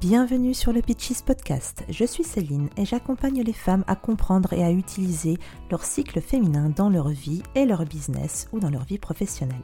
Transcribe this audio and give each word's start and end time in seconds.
Bienvenue 0.00 0.54
sur 0.54 0.72
le 0.72 0.80
Pitches 0.80 1.20
Podcast. 1.20 1.84
Je 1.90 2.06
suis 2.06 2.24
Céline 2.24 2.70
et 2.78 2.86
j'accompagne 2.86 3.42
les 3.42 3.52
femmes 3.52 3.84
à 3.86 3.96
comprendre 3.96 4.54
et 4.54 4.64
à 4.64 4.70
utiliser 4.70 5.36
leur 5.70 5.84
cycle 5.84 6.22
féminin 6.22 6.70
dans 6.74 6.88
leur 6.88 7.10
vie 7.10 7.42
et 7.54 7.66
leur 7.66 7.84
business 7.84 8.48
ou 8.52 8.60
dans 8.60 8.70
leur 8.70 8.84
vie 8.84 8.96
professionnelle. 8.96 9.60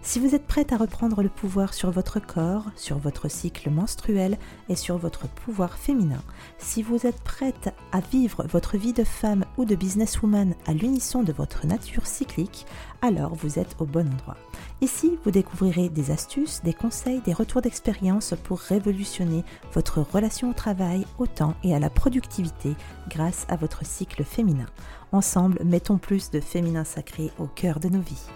Si 0.00 0.20
vous 0.20 0.34
êtes 0.34 0.46
prête 0.46 0.72
à 0.72 0.78
reprendre 0.78 1.22
le 1.22 1.28
pouvoir 1.28 1.74
sur 1.74 1.90
votre 1.90 2.18
corps, 2.18 2.64
sur 2.76 2.96
votre 2.96 3.28
cycle 3.28 3.68
menstruel 3.68 4.38
et 4.70 4.74
sur 4.74 4.96
votre 4.96 5.28
pouvoir 5.28 5.76
féminin, 5.76 6.22
si 6.56 6.82
vous 6.82 7.06
êtes 7.06 7.20
prête 7.20 7.74
à 7.92 8.00
vivre 8.00 8.46
votre 8.50 8.78
vie 8.78 8.94
de 8.94 9.04
femme 9.04 9.43
ou 9.56 9.64
de 9.64 9.74
businesswoman 9.74 10.54
à 10.66 10.72
l'unisson 10.72 11.22
de 11.22 11.32
votre 11.32 11.66
nature 11.66 12.06
cyclique, 12.06 12.66
alors 13.02 13.34
vous 13.34 13.58
êtes 13.58 13.76
au 13.78 13.84
bon 13.84 14.08
endroit. 14.12 14.36
Ici, 14.80 15.18
vous 15.24 15.30
découvrirez 15.30 15.88
des 15.88 16.10
astuces, 16.10 16.60
des 16.62 16.72
conseils, 16.72 17.20
des 17.20 17.32
retours 17.32 17.62
d'expérience 17.62 18.34
pour 18.44 18.58
révolutionner 18.58 19.44
votre 19.72 20.00
relation 20.00 20.50
au 20.50 20.54
travail, 20.54 21.06
au 21.18 21.26
temps 21.26 21.54
et 21.62 21.74
à 21.74 21.78
la 21.78 21.90
productivité 21.90 22.74
grâce 23.08 23.46
à 23.48 23.56
votre 23.56 23.84
cycle 23.84 24.24
féminin. 24.24 24.66
Ensemble, 25.12 25.60
mettons 25.64 25.98
plus 25.98 26.30
de 26.30 26.40
féminin 26.40 26.84
sacré 26.84 27.30
au 27.38 27.46
cœur 27.46 27.80
de 27.80 27.88
nos 27.88 28.00
vies. 28.00 28.26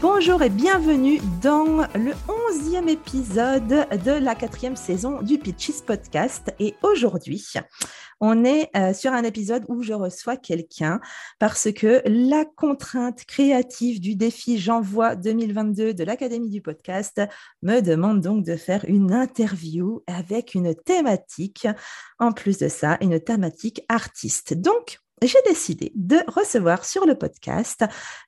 Bonjour 0.00 0.42
et 0.42 0.48
bienvenue 0.48 1.20
dans 1.42 1.86
le 1.94 2.12
onzième 2.26 2.88
épisode 2.88 3.68
de 3.68 4.12
la 4.12 4.34
quatrième 4.34 4.74
saison 4.74 5.20
du 5.20 5.36
Pitches 5.36 5.82
Podcast. 5.84 6.54
Et 6.58 6.74
aujourd'hui, 6.82 7.52
on 8.18 8.42
est 8.46 8.70
euh, 8.74 8.94
sur 8.94 9.12
un 9.12 9.24
épisode 9.24 9.66
où 9.68 9.82
je 9.82 9.92
reçois 9.92 10.38
quelqu'un 10.38 11.00
parce 11.38 11.70
que 11.72 12.00
la 12.06 12.46
contrainte 12.46 13.26
créative 13.26 14.00
du 14.00 14.16
défi 14.16 14.58
J'envoie 14.58 15.16
2022 15.16 15.92
de 15.92 16.04
l'Académie 16.04 16.48
du 16.48 16.62
podcast 16.62 17.20
me 17.60 17.80
demande 17.80 18.22
donc 18.22 18.42
de 18.42 18.56
faire 18.56 18.86
une 18.88 19.12
interview 19.12 20.02
avec 20.06 20.54
une 20.54 20.74
thématique, 20.74 21.68
en 22.18 22.32
plus 22.32 22.56
de 22.56 22.68
ça, 22.68 22.96
une 23.02 23.20
thématique 23.20 23.82
artiste. 23.90 24.54
Donc, 24.54 24.98
j'ai 25.22 25.38
décidé 25.46 25.92
de 25.94 26.18
recevoir 26.26 26.84
sur 26.84 27.06
le 27.06 27.14
podcast 27.14 27.84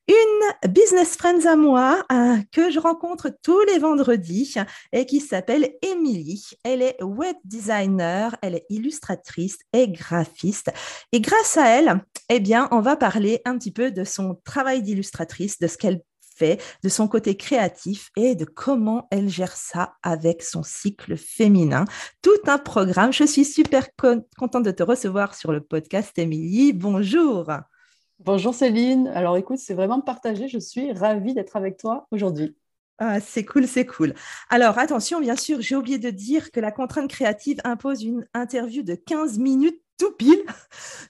une 0.08 0.70
business 0.72 1.16
friend 1.16 1.46
à 1.46 1.56
moi 1.56 2.04
euh, 2.12 2.36
que 2.52 2.70
je 2.70 2.78
rencontre 2.78 3.30
tous 3.42 3.60
les 3.62 3.78
vendredis 3.78 4.54
et 4.92 5.06
qui 5.06 5.20
s'appelle 5.20 5.72
Émilie. 5.82 6.50
Elle 6.64 6.82
est 6.82 7.02
web 7.02 7.36
designer, 7.44 8.36
elle 8.42 8.56
est 8.56 8.66
illustratrice 8.68 9.58
et 9.72 9.88
graphiste. 9.88 10.70
Et 11.12 11.20
grâce 11.20 11.56
à 11.56 11.68
elle, 11.68 12.04
eh 12.28 12.40
bien, 12.40 12.68
on 12.70 12.80
va 12.80 12.96
parler 12.96 13.40
un 13.44 13.56
petit 13.58 13.72
peu 13.72 13.90
de 13.90 14.04
son 14.04 14.40
travail 14.44 14.82
d'illustratrice, 14.82 15.58
de 15.58 15.66
ce 15.66 15.78
qu'elle 15.78 16.02
de 16.40 16.88
son 16.88 17.08
côté 17.08 17.36
créatif 17.36 18.10
et 18.16 18.34
de 18.34 18.44
comment 18.44 19.06
elle 19.10 19.28
gère 19.28 19.56
ça 19.56 19.94
avec 20.02 20.42
son 20.42 20.62
cycle 20.62 21.16
féminin. 21.16 21.84
Tout 22.22 22.30
un 22.46 22.58
programme. 22.58 23.12
Je 23.12 23.24
suis 23.24 23.44
super 23.44 23.88
contente 24.38 24.64
de 24.64 24.70
te 24.70 24.82
recevoir 24.82 25.34
sur 25.34 25.52
le 25.52 25.60
podcast, 25.60 26.18
Émilie. 26.18 26.72
Bonjour. 26.72 27.50
Bonjour 28.18 28.54
Céline. 28.54 29.08
Alors 29.08 29.36
écoute, 29.36 29.58
c'est 29.58 29.74
vraiment 29.74 30.00
partagé. 30.00 30.48
Je 30.48 30.58
suis 30.58 30.92
ravie 30.92 31.34
d'être 31.34 31.56
avec 31.56 31.76
toi 31.76 32.06
aujourd'hui. 32.10 32.56
Ah, 32.98 33.20
c'est 33.20 33.44
cool, 33.44 33.66
c'est 33.66 33.86
cool. 33.86 34.14
Alors 34.48 34.78
attention, 34.78 35.20
bien 35.20 35.34
sûr, 35.34 35.60
j'ai 35.60 35.74
oublié 35.74 35.98
de 35.98 36.10
dire 36.10 36.52
que 36.52 36.60
la 36.60 36.70
contrainte 36.70 37.10
créative 37.10 37.58
impose 37.64 38.04
une 38.04 38.24
interview 38.32 38.82
de 38.82 38.94
15 38.94 39.38
minutes 39.38 39.81
tout 40.02 40.12
pile. 40.12 40.42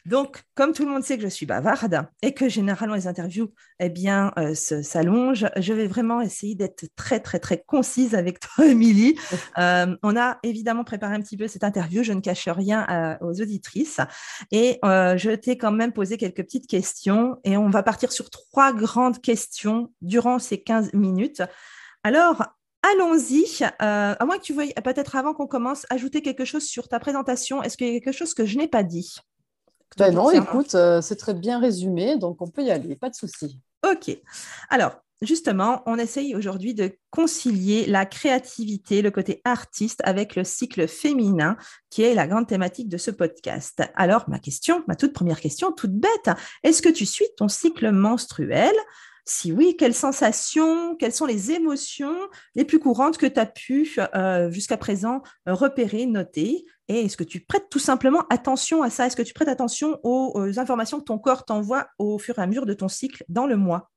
Donc, 0.04 0.42
comme 0.54 0.72
tout 0.72 0.84
le 0.84 0.90
monde 0.90 1.02
sait 1.02 1.16
que 1.16 1.22
je 1.22 1.28
suis 1.28 1.46
bavarde 1.46 2.06
et 2.20 2.34
que 2.34 2.48
généralement 2.48 2.94
les 2.94 3.06
interviews 3.06 3.50
eh 3.80 3.88
bien, 3.88 4.32
euh, 4.38 4.54
s'allongent, 4.54 5.46
je 5.56 5.72
vais 5.72 5.86
vraiment 5.86 6.20
essayer 6.20 6.54
d'être 6.54 6.84
très, 6.94 7.20
très, 7.20 7.38
très 7.38 7.62
concise 7.62 8.14
avec 8.14 8.38
toi, 8.40 8.66
Émilie. 8.66 9.16
Euh, 9.56 9.96
on 10.02 10.16
a 10.16 10.38
évidemment 10.42 10.84
préparé 10.84 11.14
un 11.14 11.20
petit 11.20 11.38
peu 11.38 11.48
cette 11.48 11.64
interview, 11.64 12.02
je 12.02 12.12
ne 12.12 12.20
cache 12.20 12.48
rien 12.48 13.16
aux 13.22 13.40
auditrices. 13.40 14.00
Et 14.50 14.78
euh, 14.84 15.16
je 15.16 15.30
t'ai 15.30 15.56
quand 15.56 15.72
même 15.72 15.92
posé 15.92 16.18
quelques 16.18 16.42
petites 16.42 16.66
questions 16.66 17.36
et 17.44 17.56
on 17.56 17.70
va 17.70 17.82
partir 17.82 18.12
sur 18.12 18.28
trois 18.28 18.74
grandes 18.74 19.22
questions 19.22 19.90
durant 20.02 20.38
ces 20.38 20.60
15 20.60 20.92
minutes. 20.92 21.42
Alors, 22.04 22.44
Allons-y. 22.82 23.44
Euh, 23.62 24.14
à 24.18 24.24
moins 24.24 24.38
que 24.38 24.42
tu 24.42 24.54
veuilles, 24.54 24.74
peut-être 24.84 25.16
avant 25.16 25.34
qu'on 25.34 25.46
commence, 25.46 25.86
ajouter 25.90 26.20
quelque 26.22 26.44
chose 26.44 26.64
sur 26.64 26.88
ta 26.88 26.98
présentation. 26.98 27.62
Est-ce 27.62 27.76
qu'il 27.76 27.92
y 27.92 27.96
a 27.96 28.00
quelque 28.00 28.14
chose 28.14 28.34
que 28.34 28.44
je 28.44 28.58
n'ai 28.58 28.68
pas 28.68 28.82
dit? 28.82 29.16
Ben 29.96 30.12
Non, 30.12 30.30
écoute, 30.30 30.74
euh, 30.74 31.00
c'est 31.00 31.16
très 31.16 31.34
bien 31.34 31.60
résumé, 31.60 32.16
donc 32.16 32.40
on 32.40 32.48
peut 32.48 32.62
y 32.62 32.70
aller, 32.70 32.96
pas 32.96 33.10
de 33.10 33.14
souci. 33.14 33.60
Ok. 33.88 34.16
Alors, 34.70 34.96
justement, 35.20 35.82
on 35.86 35.98
essaye 35.98 36.34
aujourd'hui 36.34 36.74
de 36.74 36.92
concilier 37.10 37.86
la 37.86 38.06
créativité, 38.06 39.02
le 39.02 39.10
côté 39.10 39.40
artiste 39.44 40.00
avec 40.04 40.34
le 40.34 40.44
cycle 40.44 40.88
féminin, 40.88 41.56
qui 41.90 42.02
est 42.02 42.14
la 42.14 42.26
grande 42.26 42.46
thématique 42.46 42.88
de 42.88 42.96
ce 42.96 43.10
podcast. 43.10 43.82
Alors, 43.94 44.28
ma 44.28 44.38
question, 44.38 44.82
ma 44.88 44.96
toute 44.96 45.12
première 45.12 45.40
question, 45.40 45.72
toute 45.72 45.94
bête, 45.94 46.30
est-ce 46.62 46.82
que 46.82 46.88
tu 46.88 47.06
suis 47.06 47.26
ton 47.36 47.48
cycle 47.48 47.90
menstruel? 47.90 48.74
Si 49.24 49.52
oui, 49.52 49.76
quelles 49.78 49.94
sensations, 49.94 50.96
quelles 50.96 51.12
sont 51.12 51.26
les 51.26 51.52
émotions 51.52 52.16
les 52.54 52.64
plus 52.64 52.80
courantes 52.80 53.18
que 53.18 53.26
tu 53.26 53.38
as 53.38 53.46
pu 53.46 53.96
euh, 54.14 54.50
jusqu'à 54.50 54.76
présent 54.76 55.22
repérer, 55.46 56.06
noter? 56.06 56.64
Et 56.88 57.06
est-ce 57.06 57.16
que 57.16 57.24
tu 57.24 57.40
prêtes 57.40 57.68
tout 57.70 57.78
simplement 57.78 58.24
attention 58.30 58.82
à 58.82 58.90
ça? 58.90 59.06
Est-ce 59.06 59.16
que 59.16 59.22
tu 59.22 59.32
prêtes 59.32 59.48
attention 59.48 59.98
aux, 60.02 60.58
informations 60.58 60.98
que 60.98 61.04
ton 61.04 61.18
corps 61.18 61.44
t'envoie 61.44 61.86
au 61.98 62.18
fur 62.18 62.38
et 62.38 62.42
à 62.42 62.46
mesure 62.46 62.66
de 62.66 62.74
ton 62.74 62.88
cycle 62.88 63.24
dans 63.28 63.46
le 63.46 63.56
mois? 63.56 63.90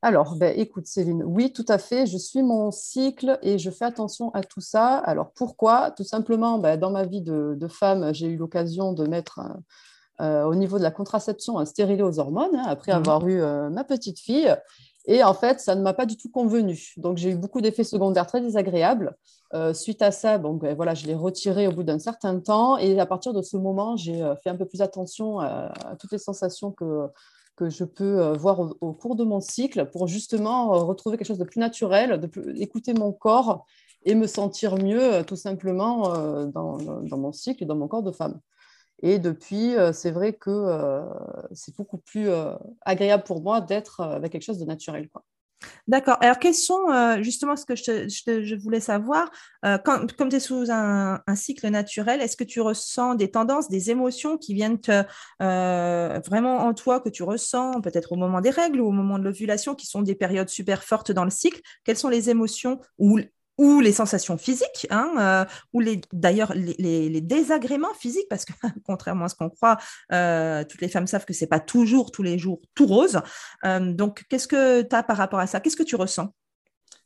Alors, 0.00 0.36
ben, 0.36 0.56
écoute 0.56 0.86
Céline, 0.86 1.24
oui, 1.24 1.52
tout 1.52 1.64
à 1.66 1.76
fait. 1.76 2.06
Je 2.06 2.16
suis 2.16 2.42
mon 2.44 2.70
cycle 2.70 3.36
et 3.42 3.58
je 3.58 3.68
fais 3.68 3.84
attention 3.84 4.30
à 4.32 4.44
tout 4.44 4.60
ça. 4.60 4.98
Alors, 4.98 5.32
pourquoi? 5.32 5.90
Tout 5.90 6.04
simplement, 6.04 6.58
ben, 6.58 6.78
dans 6.78 6.92
ma 6.92 7.04
vie 7.04 7.20
de, 7.20 7.68
femme, 7.68 8.14
j'ai 8.14 8.28
eu 8.28 8.36
l'occasion 8.36 8.92
de 8.92 9.08
mettre 9.08 9.40
euh, 10.20 10.42
au 10.42 10.56
niveau 10.56 10.78
de 10.78 10.82
la 10.82 10.90
contraception 10.90 11.64
stérilée 11.64 12.02
aux 12.02 12.18
hormones, 12.18 12.56
hein, 12.56 12.64
après 12.66 12.90
mhm. 12.92 12.98
avoir 12.98 13.28
eu 13.28 13.40
euh, 13.40 13.70
ma 13.70 13.84
petite 13.84 14.18
fille. 14.18 14.52
Et 15.06 15.22
en 15.22 15.32
fait, 15.32 15.60
ça 15.60 15.76
ne 15.76 15.80
m'a 15.80 15.94
pas 15.94 16.06
du 16.06 16.16
tout 16.16 16.28
convenu. 16.28 16.92
Donc, 16.96 17.18
j'ai 17.18 17.30
eu 17.30 17.36
beaucoup 17.36 17.60
d'effets 17.60 17.84
secondaires 17.84 18.26
très 18.26 18.40
désagréables. 18.40 19.16
Euh, 19.54 19.72
suite 19.72 20.02
à 20.02 20.10
ça, 20.10 20.38
donc, 20.38 20.60
ben, 20.60 20.74
voilà, 20.74 20.94
je 20.94 21.06
l'ai 21.06 21.14
retiré 21.14 21.68
au 21.68 21.72
bout 21.72 21.84
d'un 21.84 22.00
certain 22.00 22.40
temps. 22.40 22.78
Et 22.78 22.98
à 22.98 23.06
partir 23.06 23.32
de 23.32 23.42
ce 23.42 23.56
moment, 23.56 23.96
j'ai 23.96 24.20
fait 24.42 24.50
un 24.50 24.56
peu 24.56 24.66
plus 24.66 24.82
attention 24.82 25.38
à, 25.38 25.72
toutes 26.00 26.10
les 26.10 26.18
sensations 26.18 26.72
que, 26.72 27.06
que 27.54 27.70
je 27.70 27.84
peux 27.84 28.36
voir 28.36 28.60
au, 28.80 28.92
cours 28.92 29.14
de 29.14 29.24
mon 29.24 29.40
cycle 29.40 29.86
pour 29.86 30.08
justement 30.08 30.70
retrouver 30.84 31.16
quelque 31.16 31.28
chose 31.28 31.38
de 31.38 31.44
plus 31.44 31.60
naturel, 31.60 32.20
de 32.20 32.28
écouter 32.60 32.92
mon 32.92 33.12
corps 33.12 33.64
et 34.04 34.16
me 34.16 34.26
sentir 34.26 34.76
mieux 34.76 35.24
tout 35.24 35.36
simplement 35.36 36.12
dans, 36.46 36.76
dans 36.76 37.18
mon 37.18 37.32
cycle 37.32 37.62
et 37.62 37.66
dans 37.66 37.76
mon 37.76 37.88
corps 37.88 38.02
de 38.02 38.12
femme. 38.12 38.40
Et 39.02 39.18
depuis, 39.18 39.76
euh, 39.76 39.92
c'est 39.92 40.10
vrai 40.10 40.32
que 40.32 40.50
euh, 40.50 41.02
c'est 41.52 41.76
beaucoup 41.76 41.98
plus 41.98 42.28
euh, 42.28 42.52
agréable 42.82 43.24
pour 43.24 43.42
moi 43.42 43.60
d'être 43.60 44.00
avec 44.00 44.32
quelque 44.32 44.44
chose 44.44 44.58
de 44.58 44.64
naturel. 44.64 45.08
D'accord. 45.88 46.16
Alors, 46.20 46.38
quels 46.38 46.54
sont 46.54 46.86
justement 47.20 47.56
ce 47.56 47.64
que 47.64 47.74
je, 47.74 48.54
voulais 48.62 48.78
savoir 48.78 49.28
Comme 49.84 50.06
tu 50.06 50.36
es 50.36 50.40
sous 50.40 50.70
un, 50.70 51.20
cycle 51.34 51.68
naturel, 51.68 52.20
est-ce 52.20 52.36
que 52.36 52.44
tu 52.44 52.60
ressens 52.60 53.16
des 53.16 53.32
tendances, 53.32 53.68
des 53.68 53.90
émotions 53.90 54.38
qui 54.38 54.54
viennent 54.54 54.78
vraiment 55.40 56.58
en 56.58 56.74
toi, 56.74 57.00
que 57.00 57.08
tu 57.08 57.24
ressens 57.24 57.80
peut-être 57.80 58.12
au 58.12 58.16
moment 58.16 58.40
des 58.40 58.50
règles 58.50 58.80
ou 58.80 58.86
au 58.86 58.92
moment 58.92 59.18
de 59.18 59.24
l'ovulation, 59.24 59.74
qui 59.74 59.86
sont 59.86 60.02
des 60.02 60.14
périodes 60.14 60.48
super 60.48 60.84
fortes 60.84 61.10
dans 61.10 61.24
le 61.24 61.30
cycle? 61.30 61.60
Quelles 61.82 61.98
sont 61.98 62.08
les 62.08 62.30
émotions 62.30 62.78
ou 62.98 63.18
ou 63.58 63.80
les 63.80 63.92
sensations 63.92 64.38
physiques, 64.38 64.86
hein, 64.90 65.12
euh, 65.18 65.44
ou 65.72 65.80
les, 65.80 66.00
d'ailleurs 66.12 66.52
les, 66.54 67.20
désagréments 67.20 67.92
physiques, 67.94 68.28
parce 68.30 68.44
que 68.44 68.52
contrairement 68.86 69.24
à 69.24 69.28
ce 69.28 69.34
qu'on 69.34 69.50
croit, 69.50 69.76
euh, 70.12 70.64
toutes 70.64 70.80
les 70.80 70.88
femmes 70.88 71.08
savent 71.08 71.24
que 71.24 71.34
c'est 71.34 71.48
pas 71.48 71.60
toujours 71.60 72.12
tous 72.12 72.22
les 72.22 72.38
jours 72.38 72.60
tout 72.74 72.86
rose. 72.86 73.20
Euh, 73.64 73.92
donc, 73.92 74.24
qu'est-ce 74.30 74.48
que 74.48 74.82
tu 74.82 74.94
as 74.94 75.02
par 75.02 75.16
rapport 75.16 75.40
à 75.40 75.48
ça? 75.48 75.60
Qu'est-ce 75.60 75.76
que 75.76 75.82
tu 75.82 75.96
ressens? 75.96 76.28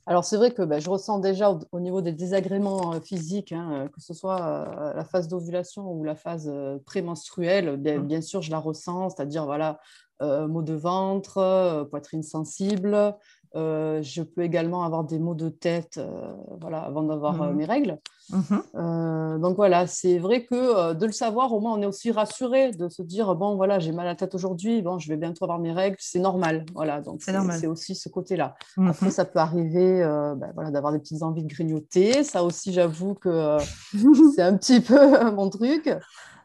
Alors 0.04 0.24
c'est 0.24 0.36
vrai 0.36 0.50
que 0.50 0.62
bah, 0.62 0.80
je 0.80 0.90
ressens 0.90 1.20
déjà 1.20 1.56
au, 1.70 1.78
niveau 1.78 2.00
des 2.00 2.10
désagréments 2.10 3.00
physiques, 3.00 3.52
hein, 3.52 3.88
que 3.94 4.00
ce 4.00 4.12
soit 4.14 4.92
la 4.96 5.04
phase 5.04 5.28
d'ovulation 5.28 5.92
ou 5.92 6.02
la 6.02 6.16
phase 6.16 6.52
prémenstruelle, 6.84 7.76
bien, 7.76 8.00
mmh. 8.00 8.06
bien, 8.08 8.20
sûr 8.20 8.42
je 8.42 8.50
la 8.50 8.58
ressens, 8.58 9.10
c'est-à-dire 9.10 9.44
voilà, 9.44 9.78
maux 10.20 10.62
de 10.62 10.74
ventre, 10.74 11.86
poitrine 11.88 12.24
sensible, 12.24 13.14
euh, 13.54 14.02
je 14.02 14.22
peux 14.22 14.42
également 14.42 14.82
avoir 14.84 15.04
des 15.04 15.18
maux 15.18 15.34
de 15.34 15.50
tête 15.50 15.98
euh, 15.98 16.32
voilà, 16.60 16.78
avant 16.78 17.02
d'avoir 17.02 17.42
euh, 17.42 17.50
mhm. 17.50 17.56
mes 17.56 17.64
règles. 17.64 17.98
Mhm. 18.30 19.40
donc 19.40 19.56
voilà, 19.56 19.86
c'est 19.88 20.18
vrai 20.18 20.44
que 20.44 20.92
de 20.94 21.06
le 21.06 21.12
savoir, 21.12 21.52
au 21.52 21.60
moins 21.60 21.72
on 21.72 21.82
est 21.82 21.86
aussi 21.86 22.12
rassuré 22.12 22.70
de 22.70 22.88
se 22.88 23.02
dire 23.02 23.34
bon 23.34 23.56
voilà, 23.56 23.80
j'ai 23.80 23.90
mal 23.90 24.06
à 24.06 24.10
la 24.10 24.14
tête 24.14 24.34
aujourd'hui, 24.34 24.80
bon 24.80 24.98
je 24.98 25.08
vais 25.08 25.16
bientôt 25.16 25.44
avoir 25.44 25.58
mes 25.58 25.72
règles, 25.72 25.96
c'est 25.98 26.20
normal. 26.20 26.64
Voilà, 26.72 27.00
donc 27.00 27.20
c'est 27.20 27.66
aussi 27.66 27.94
ce 27.94 28.08
côté-là. 28.08 28.54
Mhm. 28.76 28.88
Après, 28.88 29.10
ça 29.10 29.24
peut 29.24 29.40
arriver 29.40 30.02
ben, 30.36 30.52
voilà, 30.54 30.70
d'avoir 30.70 30.92
des 30.92 31.00
petites 31.00 31.22
envies 31.22 31.42
de 31.42 31.52
grignoter. 31.52 32.22
Ça 32.22 32.44
aussi, 32.44 32.72
j'avoue 32.72 33.14
que 33.14 33.58
c'est 34.34 34.42
un 34.42 34.56
petit 34.56 34.80
peu 34.80 35.30
mon 35.32 35.50
truc. 35.50 35.92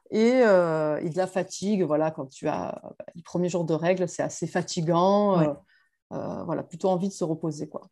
Et, 0.09 0.29
et, 0.29 0.41
de 0.41 1.17
la 1.17 1.27
fatigue, 1.27 1.83
voilà, 1.83 2.11
quand 2.11 2.25
tu 2.25 2.47
as 2.47 2.81
les 3.15 3.21
premiers 3.21 3.49
jours 3.49 3.65
de 3.65 3.75
règles, 3.75 4.09
c'est 4.09 4.23
assez 4.23 4.47
fatigant. 4.47 5.57
Voilà, 6.09 6.63
plutôt 6.63 6.89
envie 6.89 7.09
de 7.09 7.13
se 7.13 7.23
reposer. 7.23 7.67
Quoi. 7.67 7.89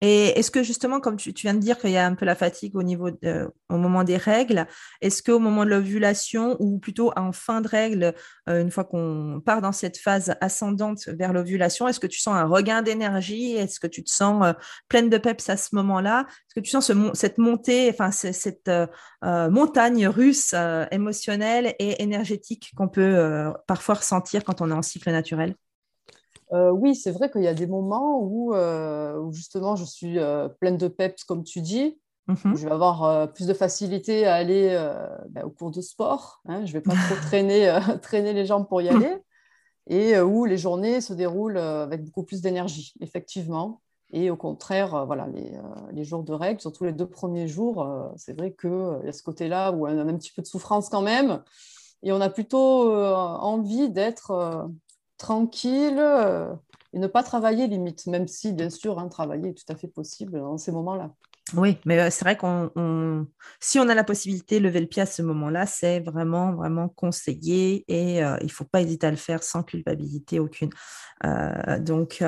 Et 0.00 0.38
est-ce 0.38 0.52
que 0.52 0.62
justement, 0.62 1.00
comme 1.00 1.16
tu, 1.16 1.32
viens 1.34 1.54
de 1.54 1.58
dire 1.58 1.76
qu'il 1.76 1.90
y 1.90 1.96
a 1.96 2.06
un 2.06 2.14
peu 2.14 2.24
la 2.24 2.36
fatigue 2.36 2.76
au 2.76 2.84
niveau 2.84 3.10
au 3.68 3.76
moment 3.76 4.04
des 4.04 4.16
règles, 4.16 4.68
est-ce 5.00 5.24
qu'au 5.24 5.40
moment 5.40 5.64
de 5.64 5.70
l'ovulation 5.70 6.56
ou 6.60 6.78
plutôt 6.78 7.12
en 7.16 7.32
fin 7.32 7.60
de 7.60 7.66
règle, 7.68 8.14
euh, 8.48 8.60
une 8.60 8.70
fois 8.70 8.84
qu'on 8.84 9.42
part 9.44 9.60
dans 9.60 9.72
cette 9.72 9.98
phase 9.98 10.36
ascendante 10.40 11.08
vers 11.08 11.32
l'ovulation, 11.32 11.88
est-ce 11.88 11.98
que 11.98 12.06
tu 12.06 12.20
sens 12.20 12.34
un 12.36 12.44
regain 12.44 12.82
d'énergie? 12.82 13.56
Est-ce 13.56 13.80
que 13.80 13.88
tu 13.88 14.04
te 14.04 14.10
sens 14.10 14.46
euh, 14.46 14.52
pleine 14.88 15.10
de 15.10 15.18
peps 15.18 15.48
à 15.48 15.56
ce 15.56 15.74
moment-là? 15.74 16.26
Est-ce 16.28 16.54
que 16.54 16.60
tu 16.60 16.70
sens 16.70 16.92
cette 17.14 17.38
montée, 17.38 17.90
enfin 17.90 18.12
cette 18.12 18.68
euh, 18.68 18.86
montagne 19.50 20.06
russe 20.06 20.54
émotionnelle 20.92 21.74
et 21.80 22.00
énergétique 22.02 22.70
qu'on 22.76 22.88
peut 22.88 23.52
parfois 23.66 23.96
ressentir 23.96 24.44
quand 24.44 24.60
on 24.60 24.70
est 24.70 24.74
en 24.74 24.82
cycle 24.82 25.10
naturel? 25.10 25.56
Euh, 26.52 26.70
oui, 26.70 26.94
c'est 26.94 27.10
vrai 27.10 27.30
qu'il 27.30 27.42
y 27.42 27.48
a 27.48 27.54
des 27.54 27.66
moments 27.66 28.20
où, 28.20 28.54
euh, 28.54 29.30
justement 29.32 29.76
je 29.76 29.84
suis 29.84 30.18
euh, 30.18 30.48
pleine 30.48 30.76
de 30.76 30.88
peps, 30.88 31.24
comme 31.24 31.44
tu 31.44 31.60
dis. 31.60 31.98
Mhm. 32.26 32.56
Je 32.56 32.66
vais 32.66 32.72
avoir 32.72 33.32
plus 33.32 33.46
de 33.46 33.54
facilité 33.54 34.26
à 34.26 34.34
aller 34.34 34.68
ben, 35.30 35.44
au 35.44 35.50
cours 35.50 35.70
de 35.70 35.80
sport. 35.80 36.42
Hein. 36.46 36.64
je 36.66 36.68
ne 36.68 36.72
vais 36.74 36.80
pas 36.82 36.92
trop 36.92 37.14
traîner, 37.22 37.78
traîner 38.02 38.32
les 38.34 38.44
jambes 38.44 38.68
pour 38.68 38.82
y 38.82 38.88
aller. 38.88 39.16
Et 39.90 40.20
où 40.20 40.44
les 40.44 40.58
journées 40.58 41.00
se 41.00 41.14
déroulent 41.14 41.56
avec 41.56 42.04
beaucoup 42.04 42.22
plus 42.22 42.42
d'énergie, 42.42 42.92
effectivement. 43.00 43.80
Et 44.10 44.28
au 44.28 44.36
contraire, 44.36 45.06
voilà, 45.06 45.26
les, 45.92 46.04
jours 46.04 46.24
de 46.24 46.34
règles, 46.34 46.60
surtout 46.60 46.84
les 46.84 46.92
deux 46.92 47.08
premiers 47.08 47.48
jours, 47.48 48.12
c'est 48.16 48.38
vrai 48.38 48.52
qu'il 48.52 49.00
y 49.04 49.08
a 49.08 49.12
ce 49.12 49.22
côté-là 49.22 49.72
où 49.72 49.86
on 49.86 49.98
a 49.98 50.02
un 50.02 50.18
petit 50.18 50.30
peu 50.30 50.42
de 50.42 50.46
souffrance 50.46 50.90
quand 50.90 51.00
même. 51.00 51.42
Et 52.02 52.12
on 52.12 52.20
a 52.20 52.28
plutôt 52.28 52.94
envie 52.94 53.88
d'être 53.88 54.68
tranquille 55.18 55.98
euh, 55.98 56.54
et 56.92 56.98
ne 56.98 57.06
pas 57.06 57.22
travailler 57.22 57.66
limite, 57.66 58.06
même 58.06 58.28
si 58.28 58.52
bien 58.52 58.70
sûr, 58.70 58.98
hein, 58.98 59.08
travailler 59.08 59.50
est 59.50 59.54
tout 59.54 59.70
à 59.72 59.76
fait 59.76 59.88
possible 59.88 60.38
dans 60.38 60.58
ces 60.58 60.72
moments-là. 60.72 61.14
Oui, 61.54 61.78
mais 61.86 61.98
euh, 61.98 62.10
c'est 62.10 62.24
vrai 62.24 62.36
qu'on, 62.36 63.26
si 63.58 63.78
on 63.78 63.88
a 63.88 63.94
la 63.94 64.04
possibilité 64.04 64.58
de 64.58 64.64
lever 64.64 64.80
le 64.80 64.86
pied 64.86 65.00
à 65.00 65.06
ce 65.06 65.22
moment-là, 65.22 65.64
c'est 65.66 66.00
vraiment, 66.00 66.52
vraiment 66.52 66.88
conseillé 66.88 67.84
et 67.88 68.22
euh, 68.22 68.36
il 68.42 68.46
ne 68.46 68.50
faut 68.50 68.64
pas 68.64 68.82
hésiter 68.82 69.06
à 69.06 69.10
le 69.10 69.16
faire 69.16 69.42
sans 69.42 69.62
culpabilité 69.62 70.40
aucune. 70.40 70.68
Euh, 71.24 71.78
donc, 71.78 72.22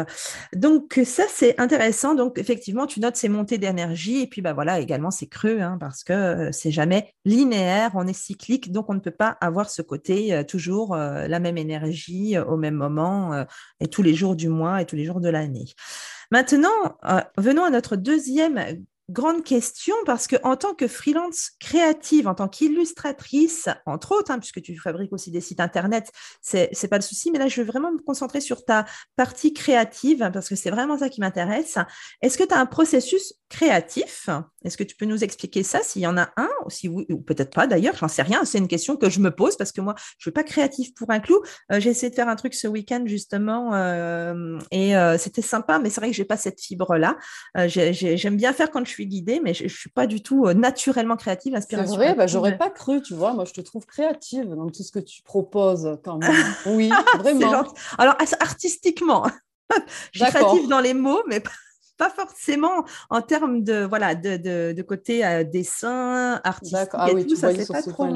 donc, 0.54 1.00
ça, 1.04 1.24
c'est 1.28 1.60
intéressant. 1.60 2.14
Donc, 2.14 2.38
effectivement, 2.38 2.86
tu 2.86 3.00
notes 3.00 3.16
ces 3.16 3.28
montées 3.28 3.58
d'énergie 3.58 4.22
et 4.22 4.26
puis, 4.26 4.40
bah, 4.40 4.54
voilà, 4.54 4.80
également, 4.80 5.10
c'est 5.10 5.26
creux 5.26 5.60
hein, 5.60 5.76
parce 5.78 6.02
que 6.02 6.48
c'est 6.52 6.70
jamais 6.70 7.12
linéaire, 7.26 7.90
on 7.94 8.06
est 8.06 8.14
cyclique, 8.14 8.72
donc 8.72 8.88
on 8.88 8.94
ne 8.94 9.00
peut 9.00 9.10
pas 9.10 9.36
avoir 9.40 9.68
ce 9.68 9.82
côté 9.82 10.42
toujours 10.48 10.96
la 10.96 11.40
même 11.40 11.58
énergie 11.58 12.38
au 12.38 12.56
même 12.56 12.74
moment 12.74 13.44
et 13.80 13.88
tous 13.88 14.02
les 14.02 14.14
jours 14.14 14.34
du 14.34 14.48
mois 14.48 14.80
et 14.80 14.86
tous 14.86 14.96
les 14.96 15.04
jours 15.04 15.20
de 15.20 15.28
l'année. 15.28 15.66
Maintenant, 16.30 16.98
venons 17.36 17.64
à 17.64 17.70
notre 17.70 17.96
deuxième 17.96 18.84
grande 19.10 19.42
question 19.44 19.94
parce 20.06 20.26
que 20.26 20.36
en 20.42 20.56
tant 20.56 20.74
que 20.74 20.88
freelance 20.88 21.50
créative, 21.60 22.28
en 22.28 22.34
tant 22.34 22.48
qu'illustratrice, 22.48 23.68
entre 23.86 24.12
autres, 24.12 24.30
hein, 24.30 24.38
puisque 24.38 24.62
tu 24.62 24.78
fabriques 24.78 25.12
aussi 25.12 25.30
des 25.30 25.40
sites 25.40 25.60
internet, 25.60 26.10
c'est 26.40 26.70
n'est 26.82 26.88
pas 26.88 26.96
le 26.96 27.02
souci. 27.02 27.30
Mais 27.30 27.38
là, 27.38 27.48
je 27.48 27.60
veux 27.60 27.66
vraiment 27.66 27.92
me 27.92 27.98
concentrer 27.98 28.40
sur 28.40 28.64
ta 28.64 28.86
partie 29.16 29.52
créative 29.52 30.30
parce 30.32 30.48
que 30.48 30.56
c'est 30.56 30.70
vraiment 30.70 30.98
ça 30.98 31.08
qui 31.08 31.20
m'intéresse. 31.20 31.78
Est-ce 32.22 32.38
que 32.38 32.44
tu 32.44 32.54
as 32.54 32.58
un 32.58 32.66
processus 32.66 33.34
créatif? 33.48 34.28
Est-ce 34.64 34.76
que 34.76 34.84
tu 34.84 34.94
peux 34.96 35.06
nous 35.06 35.24
expliquer 35.24 35.62
ça 35.62 35.82
s'il 35.82 36.02
y 36.02 36.06
en 36.06 36.16
a 36.16 36.30
un 36.36 36.50
ou 36.64 36.70
si 36.70 36.88
oui, 36.88 37.06
ou 37.10 37.20
peut-être 37.20 37.54
pas 37.54 37.66
d'ailleurs 37.66 37.96
J'en 37.96 38.08
sais 38.08 38.22
rien. 38.22 38.44
C'est 38.44 38.58
une 38.58 38.68
question 38.68 38.96
que 38.96 39.10
je 39.10 39.20
me 39.20 39.30
pose 39.30 39.56
parce 39.56 39.72
que 39.72 39.80
moi, 39.80 39.94
je 40.18 40.24
suis 40.24 40.30
pas 40.30 40.44
créative 40.44 40.92
pour 40.94 41.10
un 41.10 41.20
clou. 41.20 41.40
Euh, 41.72 41.80
j'ai 41.80 41.90
essayé 41.90 42.10
de 42.10 42.14
faire 42.14 42.28
un 42.28 42.36
truc 42.36 42.54
ce 42.54 42.68
week-end 42.68 43.02
justement 43.06 43.74
euh, 43.74 44.58
et 44.70 44.96
euh, 44.96 45.18
c'était 45.18 45.42
sympa, 45.42 45.78
mais 45.78 45.90
c'est 45.90 46.00
vrai 46.00 46.10
que 46.10 46.16
j'ai 46.16 46.24
pas 46.24 46.36
cette 46.36 46.60
fibre 46.60 46.96
là. 46.96 47.16
J'aime 47.66 48.36
bien 48.36 48.52
faire 48.52 48.70
quand 48.70 48.84
je 48.84 48.90
suis 48.90 48.99
guidée, 49.06 49.40
mais 49.42 49.54
je 49.54 49.64
ne 49.64 49.68
suis 49.68 49.90
pas 49.90 50.06
du 50.06 50.22
tout 50.22 50.46
euh, 50.46 50.54
naturellement 50.54 51.16
créative, 51.16 51.54
inspiration. 51.54 51.94
C'est 51.94 51.98
vrai, 51.98 52.14
bah, 52.14 52.26
j'aurais 52.26 52.56
pas 52.56 52.70
cru, 52.70 53.02
tu 53.02 53.14
vois. 53.14 53.32
Moi, 53.32 53.44
je 53.44 53.52
te 53.52 53.60
trouve 53.60 53.86
créative 53.86 54.48
dans 54.54 54.68
tout 54.70 54.82
ce 54.82 54.92
que 54.92 54.98
tu 54.98 55.22
proposes 55.22 55.98
quand 56.04 56.18
même. 56.18 56.30
Oui, 56.66 56.90
vraiment. 57.18 57.64
Alors, 57.98 58.16
artistiquement, 58.40 59.26
je 60.12 60.24
suis 60.24 60.32
créative 60.32 60.68
dans 60.68 60.80
les 60.80 60.94
mots, 60.94 61.22
mais 61.28 61.42
pas 61.96 62.10
forcément 62.10 62.84
en 63.10 63.20
termes 63.20 63.62
de 63.62 63.84
voilà 63.84 64.14
de, 64.14 64.72
de, 64.72 64.82
côté 64.82 65.22
euh, 65.22 65.44
dessin 65.44 66.40
artistique 66.44 66.88
ah, 66.92 67.08
oui, 67.12 67.26
tout 67.26 67.36
ça 67.36 67.54
c'est 67.54 67.70
pas 67.70 67.82
trop 67.82 68.06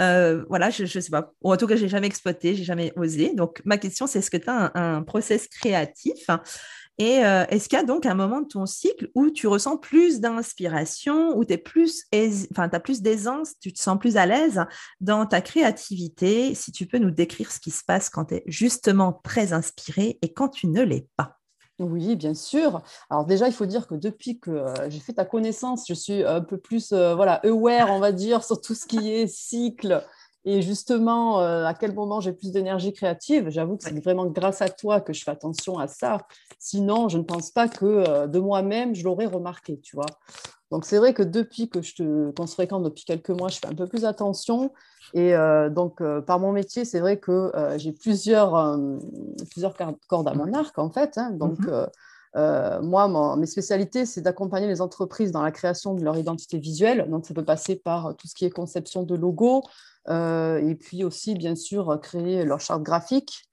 euh, 0.00 0.44
voilà 0.48 0.70
je, 0.70 0.84
ne 0.84 0.86
sais 0.86 1.10
pas. 1.10 1.32
Ou 1.42 1.52
en 1.52 1.56
tout 1.58 1.66
cas 1.66 1.76
j'ai 1.76 1.88
jamais 1.88 2.06
exploité 2.06 2.54
j'ai 2.54 2.64
jamais 2.64 2.92
osé. 2.96 3.34
Donc 3.34 3.60
ma 3.66 3.76
question 3.76 4.06
c'est 4.06 4.20
est-ce 4.20 4.30
que 4.30 4.38
tu 4.38 4.48
as 4.48 4.72
un, 4.74 4.96
un, 4.96 5.02
process 5.02 5.46
créatif? 5.46 6.30
Et 6.98 7.24
euh, 7.24 7.44
est-ce 7.48 7.68
qu'il 7.68 7.78
y 7.78 7.80
a 7.80 7.84
donc 7.84 8.06
un 8.06 8.14
moment 8.14 8.40
de 8.40 8.48
ton 8.48 8.66
cycle 8.66 9.08
où 9.14 9.30
tu 9.30 9.46
ressens 9.46 9.76
plus 9.76 10.20
d'inspiration, 10.20 11.36
où 11.36 11.44
tu 11.44 11.54
enfin, 12.50 12.68
as 12.72 12.80
plus 12.80 13.02
d'aisance, 13.02 13.54
tu 13.60 13.72
te 13.72 13.78
sens 13.78 13.98
plus 13.98 14.16
à 14.16 14.26
l'aise 14.26 14.64
dans 15.00 15.24
ta 15.24 15.40
créativité? 15.40 16.54
Si 16.56 16.72
tu 16.72 16.86
peux 16.86 16.98
nous 16.98 17.12
décrire 17.12 17.52
ce 17.52 17.60
qui 17.60 17.70
se 17.70 17.84
passe 17.84 18.10
quand 18.10 18.26
tu 18.26 18.34
es 18.34 18.42
justement 18.46 19.20
très 19.22 19.52
inspiré 19.52 20.18
et 20.22 20.32
quand 20.32 20.48
tu 20.48 20.66
ne 20.66 20.82
l'es 20.82 21.06
pas. 21.16 21.38
Oui, 21.78 22.16
bien 22.16 22.34
sûr. 22.34 22.82
Alors 23.08 23.24
déjà, 23.24 23.46
il 23.46 23.52
faut 23.52 23.66
dire 23.66 23.86
que 23.86 23.94
depuis 23.94 24.40
que 24.40 24.50
euh, 24.50 24.90
j'ai 24.90 24.98
fait 24.98 25.12
ta 25.12 25.24
connaissance, 25.24 25.84
je 25.88 25.94
suis 25.94 26.24
un 26.24 26.40
peu 26.40 26.58
plus 26.58 26.90
euh, 26.90 27.14
voilà, 27.14 27.34
aware, 27.46 27.90
on 27.92 28.00
va 28.00 28.10
dire, 28.10 28.42
sur 28.42 28.60
tout 28.60 28.74
ce 28.74 28.84
qui 28.84 29.12
est 29.12 29.28
cycle, 29.28 30.04
et 30.44 30.62
justement, 30.62 31.40
euh, 31.40 31.64
à 31.64 31.74
quel 31.74 31.94
moment 31.94 32.20
j'ai 32.20 32.32
plus 32.32 32.52
d'énergie 32.52 32.92
créative? 32.92 33.50
J'avoue 33.50 33.76
que 33.76 33.84
c'est 33.84 34.02
vraiment 34.02 34.26
grâce 34.26 34.62
à 34.62 34.68
toi 34.68 35.00
que 35.00 35.12
je 35.12 35.22
fais 35.22 35.30
attention 35.30 35.78
à 35.78 35.88
ça. 35.88 36.18
Sinon, 36.58 37.08
je 37.08 37.18
ne 37.18 37.24
pense 37.24 37.50
pas 37.50 37.68
que 37.68 37.84
euh, 37.84 38.26
de 38.26 38.38
moi-même, 38.38 38.94
je 38.94 39.04
l'aurais 39.04 39.26
remarqué, 39.26 39.80
tu 39.80 39.96
vois. 39.96 40.06
Donc, 40.70 40.84
c'est 40.84 40.98
vrai 40.98 41.14
que 41.14 41.22
depuis 41.22 41.68
que 41.68 41.82
je 41.82 41.94
te, 41.96 42.30
qu'on 42.32 42.46
se 42.46 42.54
fréquente 42.54 42.82
depuis 42.82 43.04
quelques 43.04 43.30
mois, 43.30 43.48
je 43.48 43.58
fais 43.58 43.66
un 43.66 43.74
peu 43.74 43.86
plus 43.86 44.04
attention. 44.04 44.72
Et 45.14 45.34
euh, 45.34 45.70
donc, 45.70 46.02
par 46.26 46.38
mon 46.38 46.52
métier, 46.52 46.84
c'est 46.84 47.00
vrai 47.00 47.18
que 47.18 47.50
j'ai 47.76 47.92
plusieurs, 47.92 48.78
plusieurs 49.50 49.74
cordes 50.08 50.28
à 50.28 50.34
mon 50.34 50.52
arc, 50.52 50.78
en 50.78 50.90
fait. 50.90 51.16
Hein. 51.16 51.30
Donc, 51.30 51.58
mhm. 52.34 52.86
moi, 52.86 53.36
mes 53.36 53.46
spécialités, 53.46 54.06
c'est 54.06 54.20
d'accompagner 54.20 54.66
les 54.66 54.80
entreprises 54.80 55.32
dans 55.32 55.42
la 55.42 55.50
création 55.50 55.94
de 55.94 56.04
leur 56.04 56.16
identité 56.16 56.58
visuelle. 56.58 57.08
Donc, 57.10 57.26
ça 57.26 57.34
peut 57.34 57.44
passer 57.44 57.76
par 57.76 58.16
tout 58.16 58.26
ce 58.26 58.34
qui 58.34 58.44
est 58.44 58.50
conception 58.50 59.02
de 59.02 59.14
logos, 59.14 59.62
euh, 60.08 60.58
et 60.58 60.74
puis 60.74 61.04
aussi, 61.04 61.34
bien 61.34 61.54
sûr, 61.54 61.98
créer 62.00 62.44
leur 62.44 62.60
charte 62.60 62.82
graphique. 62.82 63.44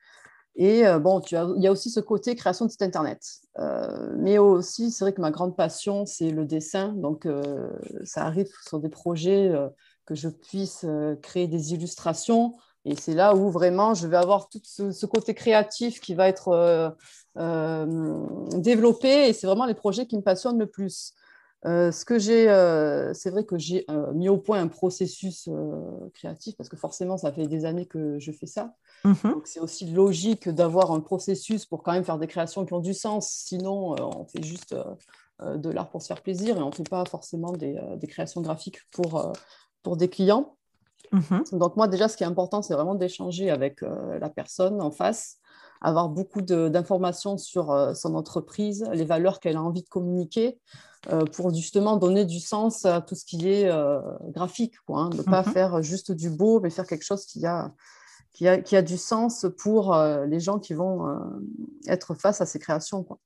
Et 0.55 0.87
euh, 0.87 0.99
bon, 0.99 1.19
il 1.19 1.61
y 1.61 1.67
a 1.67 1.71
aussi 1.71 1.89
ce 1.89 1.99
côté 1.99 2.35
création 2.35 2.65
de 2.65 2.71
site 2.71 2.81
internet. 2.81 3.21
Euh, 3.59 4.13
mais 4.17 4.37
aussi, 4.37 4.91
c'est 4.91 5.03
vrai 5.03 5.13
que 5.13 5.21
ma 5.21 5.31
grande 5.31 5.57
passion, 5.57 6.05
c'est 6.05 6.31
le 6.31 6.45
dessin. 6.45 6.93
Donc, 6.93 7.27
ça 8.03 8.25
arrive 8.25 8.49
sur 8.67 8.79
des 8.79 8.89
projets 8.89 9.51
que 10.05 10.15
je 10.15 10.29
puisse 10.29 10.85
créer 11.21 11.47
des 11.47 11.73
illustrations. 11.73 12.53
Et 12.85 12.95
c'est 12.95 13.13
là 13.13 13.35
où 13.35 13.49
vraiment 13.49 13.93
je 13.93 14.07
vais 14.07 14.17
avoir 14.17 14.47
tout 14.47 14.61
ce, 14.63 15.05
côté 15.05 15.33
créatif 15.33 15.99
qui 15.99 16.13
va 16.13 16.27
être 16.27 16.95
développé. 17.35 19.29
Et 19.29 19.33
c'est 19.33 19.47
vraiment 19.47 19.65
les 19.65 19.73
projets 19.73 20.05
qui 20.05 20.15
me 20.15 20.21
passionnent 20.21 20.59
le 20.59 20.67
plus. 20.67 21.13
Euh, 21.65 21.91
ce 21.91 22.05
que 22.05 22.19
j'ai, 22.19 22.47
euh, 22.47 23.11
c'est 23.13 23.31
vrai 23.31 23.43
que 23.43 23.57
j'ai 23.57 23.85
euh, 23.89 24.13
mis 24.13 24.29
au 24.29 24.37
point 24.37 24.61
un 24.61 24.67
processus 24.67 25.49
créatif 26.13 26.55
parce 26.57 26.69
que 26.69 26.77
forcément, 26.77 27.17
ça 27.17 27.31
fait 27.31 27.47
des 27.47 27.65
années 27.65 27.87
que 27.87 28.19
je 28.19 28.31
fais 28.31 28.45
ça. 28.45 28.75
Mhm. 29.03 29.15
Donc, 29.23 29.47
c'est 29.47 29.59
aussi 29.59 29.85
logique 29.91 30.47
d'avoir 30.47 30.91
un 30.91 30.99
processus 30.99 31.65
pour 31.65 31.81
quand 31.81 31.93
même 31.93 32.03
faire 32.03 32.19
des 32.19 32.27
créations 32.27 32.65
qui 32.65 32.73
ont 32.73 32.79
du 32.79 32.93
sens. 32.93 33.29
Sinon, 33.29 33.95
on 33.99 34.25
fait 34.25 34.43
juste 34.43 34.75
de 35.41 35.69
l'art 35.69 35.89
pour 35.89 36.01
se 36.01 36.07
faire 36.07 36.21
plaisir 36.21 36.57
et 36.57 36.61
on 36.61 36.69
ne 36.69 36.75
fait 36.75 36.87
pas 36.87 37.03
forcément 37.05 37.51
des, 37.51 37.79
créations 38.07 38.41
graphiques 38.41 38.79
pour, 38.91 39.33
pour 39.81 39.97
des 39.97 40.09
clients. 40.09 40.55
Mhm. 41.15 41.59
Donc, 41.59 41.75
moi, 41.75 41.87
déjà, 41.87 42.07
ce 42.07 42.17
qui 42.17 42.23
est 42.23 42.27
important, 42.27 42.61
c'est 42.61 42.73
vraiment 42.73 42.95
d'échanger 42.95 43.49
avec 43.49 43.81
la 43.81 44.29
personne 44.29 44.81
en 44.81 44.91
face 44.91 45.37
avoir 45.81 46.09
beaucoup 46.09 46.41
d'informations 46.41 47.37
sur 47.37 47.91
son 47.95 48.15
entreprise, 48.15 48.85
les 48.93 49.03
valeurs 49.03 49.39
qu'elle 49.39 49.57
a 49.57 49.61
envie 49.61 49.83
de 49.83 49.89
communiquer, 49.89 50.57
euh, 51.11 51.23
pour 51.25 51.53
justement 51.53 51.97
donner 51.97 52.25
du 52.25 52.39
sens 52.39 52.83
à 52.85 52.99
tout 52.99 53.13
ce 53.13 53.25
qui 53.25 53.47
est 53.47 53.69
euh, 53.69 53.99
graphique, 54.29 54.73
quoi, 54.87 55.01
hein. 55.01 55.09
ne 55.15 55.21
pas 55.21 55.43
mhm. 55.43 55.53
faire 55.53 55.81
juste 55.83 56.11
du 56.11 56.31
beau, 56.31 56.59
mais 56.59 56.71
faire 56.71 56.87
quelque 56.87 57.03
chose 57.03 57.25
qui 57.25 57.45
a, 57.45 57.71
qui 58.31 58.47
a, 58.47 58.59
qui 58.59 58.75
a 58.75 58.81
du 58.81 58.97
sens 58.97 59.45
pour 59.59 59.93
euh, 59.93 60.25
les 60.25 60.39
gens 60.39 60.57
qui 60.57 60.73
vont 60.73 61.05
être 61.87 62.15
face 62.15 62.41
à 62.41 62.47
ces 62.47 62.57
créations. 62.57 63.03
Quoi. 63.03 63.19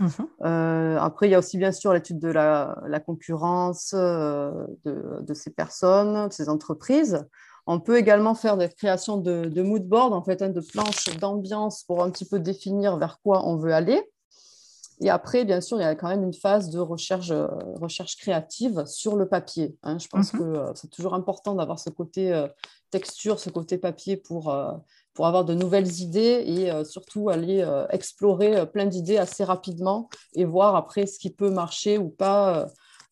Mhm. 0.00 0.98
après, 0.98 1.28
il 1.28 1.30
y 1.30 1.34
a 1.34 1.38
aussi 1.38 1.58
bien 1.58 1.72
sûr 1.72 1.92
l'étude 1.92 2.18
de 2.18 2.28
la, 2.28 3.00
concurrence 3.04 3.94
de, 3.94 5.20
de, 5.20 5.34
ces 5.34 5.50
personnes, 5.50 6.28
de 6.28 6.32
ces 6.32 6.48
entreprises. 6.48 7.26
On 7.66 7.80
peut 7.80 7.96
également 7.96 8.34
faire 8.34 8.56
des 8.56 8.68
créations 8.68 9.16
de, 9.16 9.46
de 9.46 9.62
mood 9.62 9.86
board, 9.86 10.12
en 10.12 10.22
fait, 10.22 10.42
hein, 10.42 10.50
de 10.50 10.60
planches 10.60 11.16
d'ambiance 11.18 11.82
pour 11.84 12.02
un 12.02 12.10
petit 12.10 12.26
peu 12.26 12.38
définir 12.38 12.98
vers 12.98 13.20
quoi 13.22 13.46
on 13.46 13.56
veut 13.56 13.72
aller. 13.72 14.02
Et 15.04 15.10
après, 15.10 15.44
bien 15.44 15.60
sûr, 15.60 15.78
il 15.78 15.82
y 15.82 15.86
a 15.86 15.94
quand 15.94 16.08
même 16.08 16.24
une 16.24 16.34
phase 16.34 16.70
de 16.70 16.78
recherche, 16.78 17.32
recherche 17.80 18.16
créative 18.16 18.84
sur 18.86 19.16
le 19.16 19.28
papier. 19.28 19.76
Hein. 19.82 19.98
Je 19.98 20.08
pense 20.08 20.32
mhm. 20.32 20.40
que 20.40 20.72
c'est 20.74 20.90
toujours 20.90 21.14
important 21.14 21.54
d'avoir 21.54 21.78
ce 21.78 21.90
côté 21.90 22.46
texture, 22.90 23.38
ce 23.38 23.50
côté 23.50 23.76
papier 23.76 24.16
pour, 24.16 24.56
pour 25.12 25.26
avoir 25.26 25.44
de 25.44 25.52
nouvelles 25.54 26.00
idées 26.00 26.42
et 26.46 26.84
surtout 26.84 27.28
aller 27.28 27.62
explorer 27.90 28.66
plein 28.66 28.86
d'idées 28.86 29.18
assez 29.18 29.44
rapidement 29.44 30.08
et 30.34 30.46
voir 30.46 30.74
après 30.74 31.06
ce 31.06 31.18
qui 31.18 31.30
peut 31.30 31.50
marcher 31.50 31.98
ou 31.98 32.08
pas 32.08 32.66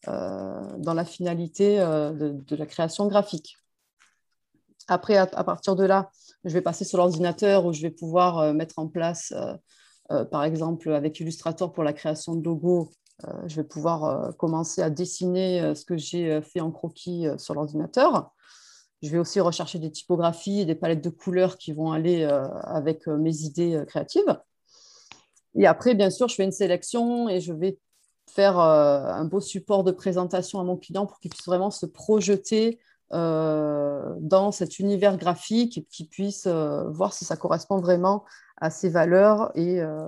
dans 0.07 0.95
la 0.95 1.05
finalité 1.05 1.77
de, 1.77 2.57
la 2.57 2.67
création 2.67 3.07
graphique. 3.07 3.59
Après, 4.89 5.17
à, 5.17 5.27
partir 5.27 5.77
de 5.77 5.85
là, 5.85 6.11
je 6.45 6.53
vais 6.53 6.61
passer 6.61 6.85
sur 6.85 6.99
l'ordinateur 6.99 7.65
où 7.65 7.73
je 7.73 7.83
vais 7.83 7.91
pouvoir 7.91 8.39
euh, 8.39 8.53
mettre 8.53 8.79
en 8.79 8.89
place, 8.89 9.33
euh, 9.37 9.41
euh, 9.41 9.57
par 10.09 10.44
exemple, 10.44 10.92
avec 10.92 11.21
Illustrator 11.21 11.73
pour 11.73 11.85
la 11.85 11.92
création 11.92 12.35
de 12.35 12.44
logos, 12.44 12.90
je 13.47 13.56
vais 13.56 13.64
pouvoir 13.64 14.35
commencer 14.37 14.82
à 14.82 14.90
dessiner 14.90 15.75
ce 15.75 15.85
que 15.85 15.97
j'ai 15.97 16.42
fait 16.42 16.61
en 16.61 16.71
croquis 16.71 17.26
sur 17.38 17.54
l'ordinateur. 17.54 18.32
Je 19.00 19.11
vais 19.11 19.18
aussi 19.18 19.40
rechercher 19.40 19.78
des 19.78 19.90
typographies 19.90 20.61
et 20.61 20.64
des 20.64 20.75
palettes 20.75 21.04
de 21.04 21.09
couleurs 21.09 21.56
qui 21.56 21.73
vont 21.73 21.92
aller 21.92 22.25
avec 22.25 23.06
mes 23.06 23.42
idées 23.42 23.85
créatives. 23.87 24.38
Et 25.54 25.66
après, 25.66 25.94
bien 25.94 26.11
sûr, 26.11 26.28
je 26.28 26.35
fais 26.35 26.44
une 26.44 26.52
sélection 26.52 27.28
et 27.28 27.40
je 27.40 27.52
vais 27.52 27.78
faire 28.28 28.59
un 28.59 29.25
beau 29.25 29.40
support 29.40 29.85
de 29.85 29.92
présentation 29.92 30.61
à 30.61 30.64
mon 30.64 30.76
client 30.76 31.06
pour 31.06 31.21
qu'il 31.21 31.30
puisse 31.30 31.47
vraiment 31.47 31.71
se 31.71 31.87
projeter 31.87 32.80
euh, 33.12 34.14
dans 34.21 34.52
cet 34.52 34.78
univers 34.78 35.18
graphique 35.18 35.76
et 35.76 35.85
qu'il 35.85 36.09
puisse 36.09 36.47
euh, 36.47 36.88
voir 36.88 37.12
si 37.12 37.26
ça 37.26 37.37
correspond 37.37 37.76
vraiment 37.76 38.25
à 38.62 38.71
ses 38.71 38.88
valeurs 38.88 39.50
et, 39.54 39.83
euh, 39.83 40.07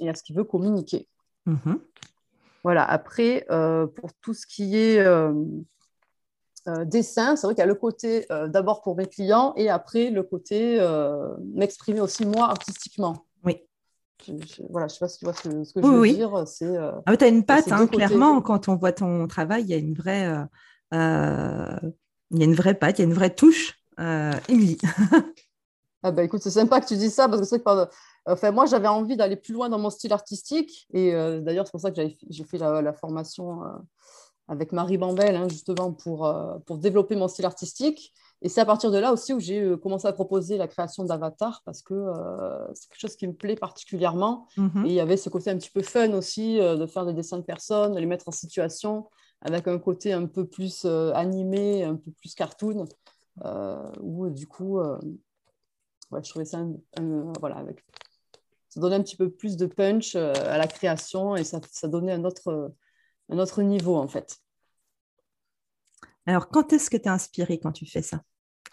et 0.00 0.08
à 0.08 0.14
ce 0.14 0.22
qu'il 0.22 0.36
veut 0.36 0.44
communiquer. 0.44 1.08
Mm-hmm. 1.46 1.78
Voilà, 2.62 2.84
après, 2.84 3.44
pour 3.48 4.12
tout 4.20 4.34
ce 4.34 4.46
qui 4.46 4.76
est 4.76 5.04
dessin, 6.84 7.34
c'est 7.34 7.48
vrai 7.48 7.54
qu'il 7.54 7.62
y 7.62 7.64
a 7.64 7.66
le 7.66 7.74
côté 7.74 8.24
d'abord 8.46 8.82
pour 8.82 8.94
mes 8.94 9.06
clients 9.06 9.52
et 9.56 9.68
après 9.68 10.10
le 10.10 10.22
côté 10.22 10.78
m'exprimer 11.54 12.00
aussi 12.00 12.24
moi 12.24 12.50
artistiquement. 12.50 13.26
Oui. 13.44 13.56
Je, 14.24 14.62
voilà, 14.70 14.86
je 14.86 14.92
sais 14.92 15.00
pas 15.00 15.08
si 15.08 15.18
tu 15.18 15.24
vois 15.24 15.34
ce 15.34 15.48
que, 15.48 15.64
ce 15.64 15.72
que 15.74 15.82
je 15.82 15.86
veux 15.88 16.08
dire. 16.08 16.44
ah, 17.04 17.16
tu 17.16 17.24
as 17.24 17.28
une 17.28 17.44
patte, 17.44 17.72
hein, 17.72 17.88
clairement, 17.88 18.40
quand 18.40 18.68
on 18.68 18.76
voit 18.76 18.92
ton 18.92 19.26
travail, 19.26 19.64
il 19.64 19.70
y 19.70 19.74
a 19.74 19.78
une 19.78 19.94
vraie 19.94 20.46
euh, 20.92 21.76
il 22.30 22.38
y 22.38 22.42
a 22.42 22.44
une 22.44 22.54
vraie 22.54 22.74
patte, 22.74 22.98
il 22.98 23.02
y 23.02 23.04
a 23.04 23.08
une 23.08 23.14
vraie 23.14 23.34
touche. 23.34 23.78
Euh, 24.00 24.32
Émilie. 24.48 24.78
ah 26.02 26.10
bah 26.10 26.24
écoute, 26.24 26.42
c'est 26.42 26.50
sympa 26.50 26.80
que 26.80 26.86
tu 26.86 26.96
dises 26.96 27.14
ça 27.14 27.28
parce 27.28 27.40
que 27.40 27.46
c'est 27.46 27.62
que 27.62 27.88
enfin, 28.26 28.50
moi 28.50 28.66
j'avais 28.66 28.88
envie 28.88 29.16
d'aller 29.16 29.36
plus 29.36 29.54
loin 29.54 29.68
dans 29.68 29.78
mon 29.78 29.90
style 29.90 30.12
artistique 30.12 30.86
et 30.92 31.14
euh, 31.14 31.40
d'ailleurs 31.40 31.66
c'est 31.66 31.72
pour 31.72 31.80
ça 31.80 31.90
que 31.90 32.00
j'ai 32.28 32.44
fait 32.44 32.58
la, 32.58 32.92
formation 32.92 33.62
avec 34.48 34.72
Marie 34.72 34.98
Bambel 34.98 35.36
hein, 35.36 35.48
justement 35.48 35.92
pour, 35.92 36.32
pour 36.66 36.78
développer 36.78 37.16
mon 37.16 37.28
style 37.28 37.46
artistique 37.46 38.12
et 38.42 38.48
c'est 38.48 38.60
à 38.60 38.64
partir 38.64 38.90
de 38.90 38.98
là 38.98 39.12
aussi 39.12 39.32
où 39.32 39.38
j'ai 39.38 39.76
commencé 39.80 40.06
à 40.08 40.12
proposer 40.12 40.56
la 40.56 40.66
création 40.66 41.04
d'avatars 41.04 41.62
parce 41.64 41.82
que 41.82 41.94
c'est 42.74 42.88
quelque 42.88 43.00
chose 43.00 43.16
qui 43.16 43.26
me 43.28 43.34
plaît 43.34 43.56
particulièrement 43.56 44.46
mm-hmm. 44.56 44.86
et 44.86 44.88
il 44.88 44.94
y 44.94 45.00
avait 45.00 45.16
ce 45.16 45.28
côté 45.30 45.50
un 45.50 45.56
petit 45.56 45.70
peu 45.70 45.82
fun 45.82 46.12
aussi 46.12 46.58
de 46.58 46.86
faire 46.86 47.06
des 47.06 47.12
dessins 47.12 47.38
de 47.38 47.44
personnes, 47.44 47.94
de 47.94 48.00
les 48.00 48.06
mettre 48.06 48.28
en 48.28 48.32
situation 48.32 49.06
avec 49.42 49.68
un 49.68 49.78
côté 49.78 50.12
un 50.12 50.26
peu 50.26 50.46
plus 50.46 50.82
euh, 50.84 51.12
animé, 51.14 51.84
un 51.84 51.96
peu 51.96 52.10
plus 52.12 52.34
cartoon, 52.34 52.86
euh, 53.44 53.90
où 54.00 54.28
du 54.30 54.46
coup, 54.46 54.80
euh, 56.14 56.20
je 56.22 56.30
trouvais 56.30 56.44
ça, 56.44 56.64
voilà, 57.40 57.56
avec, 57.56 57.84
ça 58.68 58.80
donnait 58.80 58.96
un 58.96 59.02
petit 59.02 59.16
peu 59.16 59.30
plus 59.30 59.56
de 59.56 59.66
punch 59.66 60.14
à 60.16 60.58
la 60.58 60.66
création 60.66 61.36
et 61.36 61.44
ça, 61.44 61.60
donnait 61.84 62.12
un 62.12 62.24
autre, 62.24 62.74
un 63.28 63.38
autre 63.38 63.62
niveau 63.62 63.96
en 63.96 64.08
fait. 64.08 64.38
Alors, 66.26 66.48
quand 66.48 66.72
est-ce 66.72 66.88
que 66.88 66.96
tu 66.96 67.04
es 67.04 67.08
inspiré 67.08 67.58
quand 67.58 67.72
tu 67.72 67.86
fais 67.86 68.02
ça? 68.02 68.22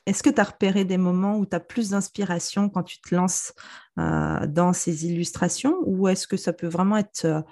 Est-ce 0.05 0.23
que 0.23 0.29
tu 0.29 0.39
as 0.39 0.43
repéré 0.43 0.85
des 0.85 0.97
moments 0.97 1.37
où 1.37 1.45
tu 1.45 1.55
as 1.55 1.59
plus 1.59 1.89
d'inspiration 1.89 2.69
quand 2.69 2.83
tu 2.83 3.01
te 3.01 3.13
lances 3.13 3.53
dans 3.97 4.71
ces 4.73 5.05
illustrations? 5.07 5.77
Ou 5.85 6.07
est-ce 6.07 6.27
que 6.27 6.37
ça 6.37 6.53
peut 6.53 6.67
vraiment 6.67 6.97
être 6.97 7.43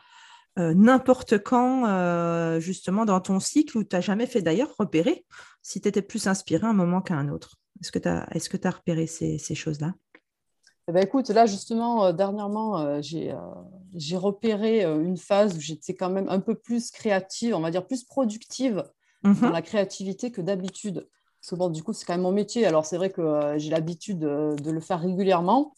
euh, 0.58 0.74
n'importe 0.74 1.38
quand, 1.38 1.88
euh, 1.88 2.60
justement, 2.60 3.06
dans 3.06 3.22
ton 3.22 3.39
cycle 3.39 3.77
où 3.77 3.84
tu 3.84 3.96
n'as 3.96 4.01
jamais 4.01 4.25
fait 4.25 4.41
d'ailleurs 4.41 4.74
repérer 4.79 5.25
si 5.62 5.82
tu 5.82 5.88
étais 5.88 6.01
plus 6.01 6.27
inspiré 6.27 6.65
un 6.65 6.74
moment 6.74 7.01
qu'à 7.01 7.15
un 7.15 7.29
autre? 7.29 7.58
Est-ce 7.81 7.91
que 7.91 8.00
tu 8.00 8.07
as, 8.07 8.27
est 8.31 8.65
as, 8.65 8.72
repéré 8.72 9.07
ces, 9.07 9.38
choses-là? 9.55 9.93
Eh 10.88 10.93
ben, 10.93 11.03
écoute, 11.03 11.29
là 11.29 11.46
justement, 11.46 12.05
euh, 12.05 12.12
dernièrement, 12.13 13.01
j'ai 13.01 14.17
repéré 14.17 14.84
une 14.84 15.17
phase 15.17 15.57
où 15.57 15.60
j'étais 15.60 15.96
quand 15.96 16.10
même 16.10 16.29
un 16.29 16.39
peu 16.39 16.55
plus 16.55 16.91
créative, 16.91 17.55
on 17.55 17.60
va 17.60 17.72
dire 17.72 17.86
plus 17.86 18.03
productive 18.03 18.84
dans 19.24 19.31
mhm. 19.31 19.51
la 19.51 19.62
créativité 19.62 20.31
que 20.31 20.41
d'habitude. 20.41 21.07
Parce 21.41 21.51
que 21.51 21.55
bon, 21.55 21.69
du 21.69 21.84
coup, 21.84 21.93
c'est 21.93 22.05
quand 22.05 22.13
même 22.13 22.22
mon 22.22 22.31
métier. 22.31 22.65
Alors, 22.65 22.86
c'est 22.86 22.98
vrai 22.98 23.10
que 23.10 23.53
j'ai 23.57 23.69
l'habitude 23.69 24.19
de, 24.19 24.72
le 24.72 24.79
faire 24.79 25.00
régulièrement. 25.00 25.74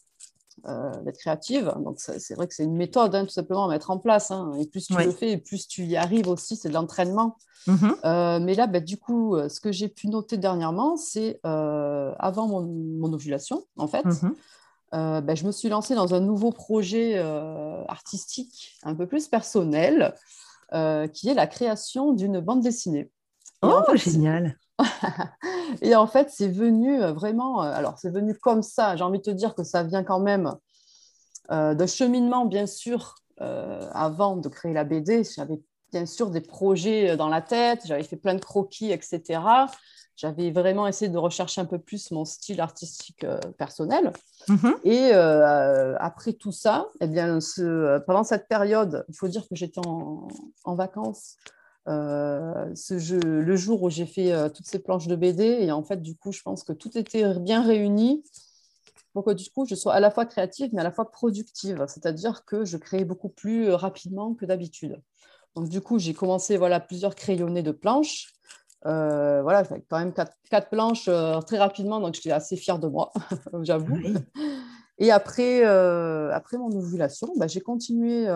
Euh, 0.66 0.92
d'être 1.02 1.16
créative. 1.16 1.72
Donc, 1.82 2.00
c'est 2.00 2.34
vrai 2.34 2.46
que 2.46 2.54
c'est 2.54 2.64
une 2.64 2.76
méthode, 2.76 3.14
hein, 3.14 3.24
tout 3.24 3.30
simplement, 3.30 3.64
à 3.64 3.68
mettre 3.68 3.90
en 3.90 3.98
place. 3.98 4.30
Hein. 4.30 4.52
Et 4.58 4.66
plus 4.66 4.86
tu 4.86 4.94
le 4.94 5.10
fais, 5.10 5.30
et 5.30 5.36
plus 5.38 5.66
tu 5.66 5.84
y 5.84 5.96
arrives 5.96 6.28
aussi, 6.28 6.54
c'est 6.56 6.68
de 6.68 6.74
l'entraînement. 6.74 7.36
Mm-hmm. 7.66 7.94
Euh, 8.04 8.40
mais 8.40 8.54
là, 8.54 8.66
bah, 8.66 8.80
du 8.80 8.98
coup, 8.98 9.36
euh, 9.36 9.48
ce 9.48 9.58
que 9.58 9.72
j'ai 9.72 9.88
pu 9.88 10.08
noter 10.08 10.36
dernièrement, 10.36 10.98
c'est 10.98 11.40
avant 11.44 12.46
mon, 12.46 13.12
ovulation, 13.12 13.64
en 13.78 13.86
fait, 13.86 14.04
mm-hmm. 14.04 15.20
bah, 15.22 15.34
je 15.34 15.46
me 15.46 15.52
suis 15.52 15.70
lancée 15.70 15.94
dans 15.94 16.14
un 16.14 16.20
nouveau 16.20 16.50
projet 16.50 17.18
artistique 17.88 18.76
un 18.82 18.94
peu 18.94 19.06
plus 19.06 19.28
personnel, 19.28 20.14
qui 21.14 21.28
est 21.28 21.34
la 21.34 21.46
création 21.46 22.12
d'une 22.12 22.40
bande 22.40 22.60
dessinée. 22.60 23.10
Oh, 23.62 23.82
génial 23.94 24.56
et 25.82 25.94
en 25.94 26.06
fait, 26.06 26.30
c'est 26.30 26.48
venu 26.48 27.02
euh, 27.02 27.12
vraiment, 27.12 27.62
euh, 27.62 27.72
alors 27.72 27.98
c'est 27.98 28.10
venu 28.10 28.34
comme 28.34 28.62
ça, 28.62 28.96
j'ai 28.96 29.04
envie 29.04 29.18
de 29.18 29.24
te 29.24 29.30
dire 29.30 29.54
que 29.54 29.64
ça 29.64 29.82
vient 29.82 30.04
quand 30.04 30.20
même 30.20 30.54
euh, 31.50 31.74
d'un 31.74 31.86
cheminement, 31.86 32.46
bien 32.46 32.66
sûr, 32.66 33.16
avant 33.92 34.36
de 34.36 34.50
créer 34.50 34.74
la 34.74 34.84
BD. 34.84 35.24
J'avais 35.24 35.58
bien 35.92 36.04
sûr 36.04 36.28
des 36.28 36.42
projets 36.42 37.16
dans 37.16 37.30
la 37.30 37.40
tête, 37.40 37.80
j'avais 37.86 38.02
fait 38.02 38.18
plein 38.18 38.34
de 38.34 38.40
croquis, 38.40 38.92
etc. 38.92 39.40
J'avais 40.14 40.50
vraiment 40.50 40.86
essayé 40.86 41.10
de 41.10 41.16
rechercher 41.16 41.62
un 41.62 41.64
peu 41.64 41.78
plus 41.78 42.10
mon 42.10 42.26
style 42.26 42.60
artistique 42.60 43.24
personnel. 43.56 44.12
Mm-hmm. 44.46 44.74
Et 44.84 45.12
après 45.98 46.34
tout 46.34 46.52
ça, 46.52 46.88
eh 47.00 47.06
bien, 47.06 47.38
pendant 48.06 48.24
cette 48.24 48.46
période, 48.46 49.06
il 49.08 49.16
faut 49.16 49.28
dire 49.28 49.48
que 49.48 49.56
j'étais 49.56 49.80
en, 49.86 50.28
en 50.64 50.74
vacances 50.74 51.36
euh, 51.38 51.59
jeu, 51.86 53.18
le 53.20 53.56
jour 53.56 53.82
où 53.82 53.90
j'ai 53.90 54.06
fait 54.06 54.32
euh, 54.32 54.48
toutes 54.48 54.66
ces 54.66 54.78
planches 54.78 55.06
de 55.06 55.16
BD. 55.16 55.44
Et 55.44 55.72
en 55.72 55.82
fait, 55.82 56.00
du 56.00 56.16
coup, 56.16 56.32
je 56.32 56.42
pense 56.42 56.64
que 56.64 56.72
tout 56.72 56.96
était 56.96 57.38
bien 57.38 57.62
réuni 57.62 58.22
pour 59.12 59.24
que 59.24 59.32
du 59.32 59.50
coup, 59.50 59.66
je 59.66 59.74
sois 59.74 59.94
à 59.94 60.00
la 60.00 60.10
fois 60.10 60.24
créative, 60.24 60.70
mais 60.72 60.80
à 60.80 60.84
la 60.84 60.92
fois 60.92 61.10
productive. 61.10 61.84
C'est-à-dire 61.88 62.44
que 62.44 62.64
je 62.64 62.76
créais 62.76 63.04
beaucoup 63.04 63.28
plus 63.28 63.68
euh, 63.68 63.76
rapidement 63.76 64.34
que 64.34 64.44
d'habitude. 64.44 65.00
Donc, 65.56 65.68
du 65.68 65.80
coup, 65.80 65.98
j'ai 65.98 66.14
commencé 66.14 66.56
voilà, 66.56 66.78
plusieurs 66.78 67.14
crayonnés 67.14 67.62
de 67.62 67.72
planches. 67.72 68.32
voilà, 68.84 69.64
quand 69.88 69.98
même 69.98 70.12
quatre, 70.12 70.70
planches 70.70 71.10
très 71.46 71.58
rapidement, 71.58 72.00
donc 72.00 72.14
j'étais 72.14 72.30
assez 72.30 72.56
fière 72.56 72.78
de 72.78 72.86
moi, 72.86 73.12
j'avoue. 73.62 73.98
Et 75.00 75.10
après, 75.10 75.64
après 75.64 76.56
mon 76.58 76.70
ovulation, 76.70 77.32
bah, 77.36 77.48
j'ai 77.48 77.60
continué 77.60 78.28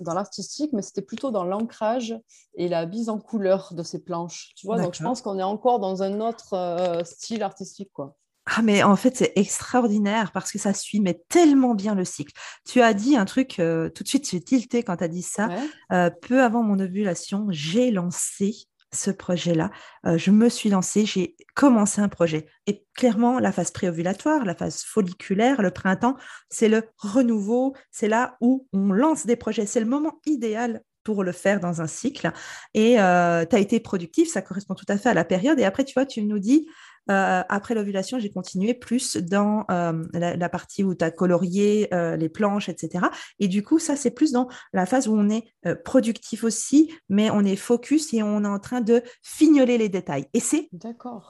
dans 0.00 0.14
l'artistique, 0.14 0.72
mais 0.72 0.82
c'était 0.82 1.02
plutôt 1.02 1.30
dans 1.30 1.44
l'ancrage 1.44 2.18
et 2.54 2.68
la 2.68 2.86
mise 2.86 3.08
en 3.08 3.18
couleur 3.18 3.72
de 3.74 3.82
ces 3.82 4.02
planches. 4.02 4.52
Tu 4.56 4.66
vois, 4.66 4.80
donc 4.80 4.94
je 4.94 5.02
pense 5.02 5.22
qu'on 5.22 5.38
est 5.38 5.44
encore 5.44 5.80
dans 5.80 6.02
un 6.02 6.20
autre 6.20 6.54
euh, 6.54 7.04
style 7.04 7.42
artistique, 7.42 7.90
quoi. 7.92 8.16
Ah, 8.46 8.60
mais 8.60 8.82
en 8.82 8.96
fait, 8.96 9.16
c'est 9.16 9.32
extraordinaire 9.36 10.30
parce 10.32 10.52
que 10.52 10.58
ça 10.58 10.74
suit 10.74 11.00
mais 11.00 11.22
tellement 11.30 11.74
bien 11.74 11.94
le 11.94 12.04
cycle. 12.04 12.34
Tu 12.66 12.82
as 12.82 12.92
dit 12.92 13.16
un 13.16 13.24
truc, 13.24 13.58
euh, 13.58 13.88
tout 13.88 14.02
de 14.02 14.08
suite, 14.08 14.28
j'ai 14.28 14.42
tilté 14.42 14.82
quand 14.82 14.98
tu 14.98 15.04
as 15.04 15.08
dit 15.08 15.22
ça. 15.22 15.48
Euh, 15.92 16.10
peu 16.10 16.42
avant 16.42 16.62
mon 16.62 16.78
ovulation, 16.78 17.46
j'ai 17.48 17.90
lancé 17.90 18.66
ce 18.94 19.10
projet-là. 19.10 19.70
Euh, 20.06 20.18
je 20.18 20.30
me 20.30 20.48
suis 20.48 20.70
lancée, 20.70 21.06
j'ai 21.06 21.36
commencé 21.54 22.00
un 22.00 22.08
projet. 22.08 22.46
Et 22.66 22.86
clairement, 22.94 23.38
la 23.38 23.52
phase 23.52 23.70
préovulatoire, 23.70 24.44
la 24.44 24.54
phase 24.54 24.82
folliculaire, 24.82 25.62
le 25.62 25.70
printemps, 25.70 26.16
c'est 26.48 26.68
le 26.68 26.82
renouveau, 26.98 27.74
c'est 27.90 28.08
là 28.08 28.36
où 28.40 28.66
on 28.72 28.92
lance 28.92 29.26
des 29.26 29.36
projets. 29.36 29.66
C'est 29.66 29.80
le 29.80 29.86
moment 29.86 30.20
idéal 30.26 30.82
pour 31.04 31.22
le 31.22 31.32
faire 31.32 31.60
dans 31.60 31.82
un 31.82 31.86
cycle. 31.86 32.32
Et 32.72 32.98
euh, 32.98 33.44
tu 33.44 33.54
as 33.54 33.58
été 33.58 33.78
productif, 33.78 34.28
ça 34.30 34.42
correspond 34.42 34.74
tout 34.74 34.86
à 34.88 34.96
fait 34.96 35.10
à 35.10 35.14
la 35.14 35.24
période. 35.24 35.60
Et 35.60 35.64
après, 35.64 35.84
tu 35.84 35.92
vois, 35.92 36.06
tu 36.06 36.22
nous 36.22 36.38
dis, 36.38 36.66
euh, 37.10 37.42
après 37.48 37.74
l'ovulation, 37.74 38.18
j'ai 38.18 38.30
continué 38.30 38.74
plus 38.74 39.16
dans 39.16 39.64
euh, 39.70 40.04
la, 40.12 40.48
partie 40.48 40.84
où 40.84 40.94
tu 40.94 41.04
as 41.04 41.10
colorié 41.10 41.92
euh, 41.92 42.16
les 42.16 42.28
planches, 42.28 42.68
etc. 42.68 43.06
Et 43.38 43.48
du 43.48 43.62
coup, 43.62 43.78
ça, 43.78 43.96
c'est 43.96 44.10
plus 44.10 44.32
dans 44.32 44.48
la 44.72 44.86
phase 44.86 45.08
où 45.08 45.14
on 45.14 45.28
est 45.28 45.44
productif 45.84 46.44
aussi, 46.44 46.92
mais 47.08 47.30
on 47.30 47.40
est 47.40 47.56
focus 47.56 48.12
et 48.14 48.22
on 48.22 48.44
est 48.44 48.48
en 48.48 48.58
train 48.58 48.80
de 48.80 49.02
fignoler 49.22 49.78
les 49.78 49.88
détails. 49.88 50.26
Et 50.34 50.40
c'est 50.40 50.68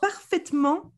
parfaitement 0.00 0.92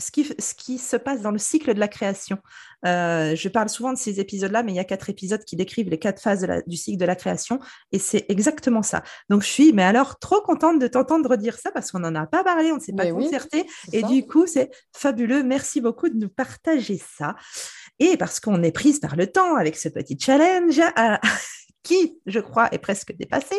ce 0.00 0.10
qui, 0.10 0.24
ce 0.38 0.54
qui 0.54 0.78
se 0.78 0.96
passe 0.96 1.20
dans 1.20 1.30
le 1.30 1.38
cycle 1.38 1.74
de 1.74 1.80
la 1.80 1.88
création. 1.88 2.38
Euh, 2.86 3.36
je 3.36 3.48
parle 3.48 3.68
souvent 3.68 3.92
de 3.92 3.98
ces 3.98 4.20
épisodes-là, 4.20 4.62
mais 4.62 4.72
il 4.72 4.76
y 4.76 4.80
a 4.80 4.84
quatre 4.84 5.10
épisodes 5.10 5.44
qui 5.44 5.54
décrivent 5.54 5.90
les 5.90 5.98
quatre 5.98 6.20
phases 6.20 6.46
du 6.66 6.76
cycle 6.76 6.98
de 6.98 7.04
la 7.04 7.14
création, 7.14 7.60
et 7.92 7.98
c'est 7.98 8.24
exactement 8.28 8.82
ça. 8.82 9.02
Donc, 9.28 9.42
je 9.42 9.48
suis, 9.48 9.72
mais 9.72 9.84
alors, 9.84 10.18
trop 10.18 10.40
contente 10.40 10.78
de 10.78 10.86
t'entendre 10.86 11.30
redire 11.30 11.58
ça 11.58 11.70
parce 11.70 11.92
qu'on 11.92 12.00
n'en 12.00 12.14
a 12.14 12.26
pas 12.26 12.42
parlé, 12.42 12.72
on 12.72 12.76
ne 12.76 12.80
s'est 12.80 12.92
pas 12.92 13.10
concerté, 13.10 13.66
et 13.92 14.02
du 14.02 14.26
coup, 14.26 14.46
c'est 14.46 14.70
fabuleux. 14.96 15.42
Merci 15.42 15.80
beaucoup 15.80 16.08
de 16.08 16.16
nous 16.16 16.30
partager 16.30 17.00
ça. 17.18 17.36
Et 17.98 18.16
parce 18.16 18.40
qu'on 18.40 18.62
est 18.62 18.72
prise 18.72 18.98
par 18.98 19.14
le 19.14 19.26
temps 19.26 19.56
avec 19.56 19.76
ce 19.76 19.90
petit 19.90 20.18
challenge, 20.18 20.80
euh, 20.80 21.16
qui, 21.82 22.18
je 22.26 22.40
crois, 22.40 22.68
est 22.72 22.78
presque 22.78 23.14
dépassé. 23.16 23.56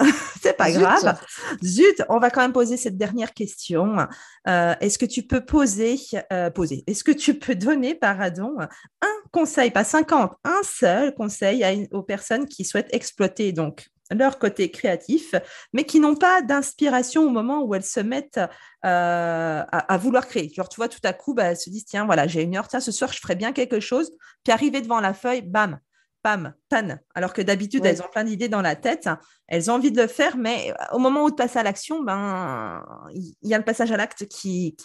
c'est 0.42 0.56
pas 0.56 0.70
grave. 0.70 1.20
Zut, 1.64 2.02
on 2.08 2.18
va 2.18 2.30
quand 2.30 2.40
même 2.40 2.52
poser 2.52 2.76
cette 2.76 2.96
dernière 2.96 3.32
question. 3.32 4.06
Euh, 4.48 4.74
est-ce 4.80 4.98
que 4.98 5.06
tu 5.06 5.22
peux 5.22 5.44
poser, 5.44 5.98
euh, 6.32 6.50
poser, 6.50 6.84
est-ce 6.86 7.04
que 7.04 7.12
tu 7.12 7.38
peux 7.38 7.54
donner, 7.54 7.94
pardon, 7.94 8.56
un 8.58 9.30
conseil, 9.30 9.70
pas 9.70 9.84
50, 9.84 10.32
un 10.44 10.60
seul 10.62 11.14
conseil 11.14 11.88
aux 11.92 12.02
personnes 12.02 12.46
qui 12.46 12.64
souhaitent 12.64 12.92
exploiter 12.92 13.52
donc 13.52 13.88
leur 14.14 14.38
côté 14.38 14.70
créatif, 14.70 15.34
mais 15.72 15.84
qui 15.84 16.00
n'ont 16.00 16.16
pas 16.16 16.42
d'inspiration 16.42 17.24
au 17.24 17.30
moment 17.30 17.62
où 17.62 17.74
elles 17.74 17.84
se 17.84 18.00
mettent 18.00 18.40
euh, 18.84 19.62
à, 19.70 19.98
vouloir 19.98 20.26
créer? 20.26 20.52
Genre, 20.54 20.68
tu 20.68 20.76
vois, 20.76 20.88
tout 20.88 21.00
à 21.04 21.12
coup, 21.12 21.34
bah, 21.34 21.44
elles 21.44 21.56
se 21.56 21.70
disent, 21.70 21.86
tiens, 21.86 22.04
voilà, 22.04 22.26
j'ai 22.26 22.42
une 22.42 22.56
heure, 22.56 22.68
tiens, 22.68 22.80
ce 22.80 22.92
soir, 22.92 23.12
je 23.12 23.20
ferai 23.20 23.34
bien 23.34 23.52
quelque 23.52 23.80
chose. 23.80 24.10
Puis 24.44 24.52
arriver 24.52 24.80
devant 24.80 25.00
la 25.00 25.14
feuille, 25.14 25.42
bam, 25.42 25.78
pam, 26.22 26.54
tan. 26.68 26.98
Alors 27.14 27.32
que 27.32 27.42
d'habitude, 27.42 27.84
elles 27.84 28.02
ont 28.02 28.08
plein 28.10 28.24
d'idées 28.24 28.48
dans 28.48 28.62
la 28.62 28.76
tête, 28.76 29.08
elles 29.48 29.70
ont 29.70 29.74
envie 29.74 29.92
de 29.92 30.00
le 30.00 30.08
faire, 30.08 30.36
mais 30.36 30.72
au 30.92 30.98
moment 30.98 31.24
où 31.24 31.30
de 31.30 31.34
passer 31.34 31.58
à 31.58 31.62
l'action, 31.62 32.02
ben, 32.02 32.84
il 33.12 33.34
y 33.42 33.54
a 33.54 33.58
le 33.58 33.64
passage 33.64 33.92
à 33.92 33.96
l'acte 33.96 34.26
qui, 34.26 34.76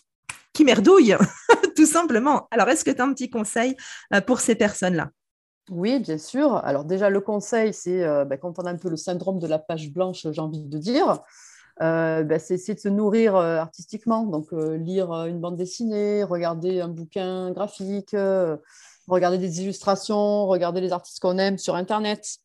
qui 0.57 0.63
merdouille, 0.63 1.15
tout 1.75 1.85
simplement. 1.85 2.47
Alors, 2.49 2.67
est-ce 2.67 2.83
que 2.83 2.89
tu 2.89 2.99
as 2.99 3.05
un 3.05 3.13
petit 3.13 3.29
conseil 3.29 3.77
euh, 4.11 4.21
pour 4.21 4.39
ces 4.39 4.55
personnes-là? 4.55 5.11
Oui, 5.69 5.99
bien 5.99 6.17
sûr. 6.17 6.55
Alors 6.65 6.83
déjà, 6.83 7.11
le 7.11 7.21
conseil, 7.21 7.73
c'est 7.73 8.03
euh, 8.03 8.25
ben, 8.25 8.37
quand 8.37 8.57
on 8.57 8.63
a 8.63 8.71
un 8.71 8.77
peu 8.77 8.89
le 8.89 8.95
syndrome 8.95 9.37
de 9.37 9.45
la 9.45 9.59
page 9.59 9.91
blanche, 9.91 10.25
j'ai 10.31 10.41
envie 10.41 10.63
de 10.63 10.77
dire, 10.79 11.19
euh, 11.81 12.23
ben, 12.23 12.39
c'est 12.39 12.55
essayer 12.55 12.73
de 12.73 12.79
se 12.79 12.89
nourrir 12.89 13.35
artistiquement. 13.35 14.23
Donc, 14.23 14.47
lire 14.51 15.11
une 15.25 15.39
bande 15.39 15.57
dessinée, 15.57 16.23
regarder 16.23 16.81
un 16.81 16.87
bouquin 16.87 17.51
graphique, 17.51 18.15
regarder 19.07 19.37
des 19.37 19.61
illustrations, 19.61 20.47
regarder 20.47 20.81
les 20.81 20.91
artistes 20.91 21.19
qu'on 21.19 21.37
aime 21.37 21.57
sur 21.57 21.75
Internet. 21.75 22.39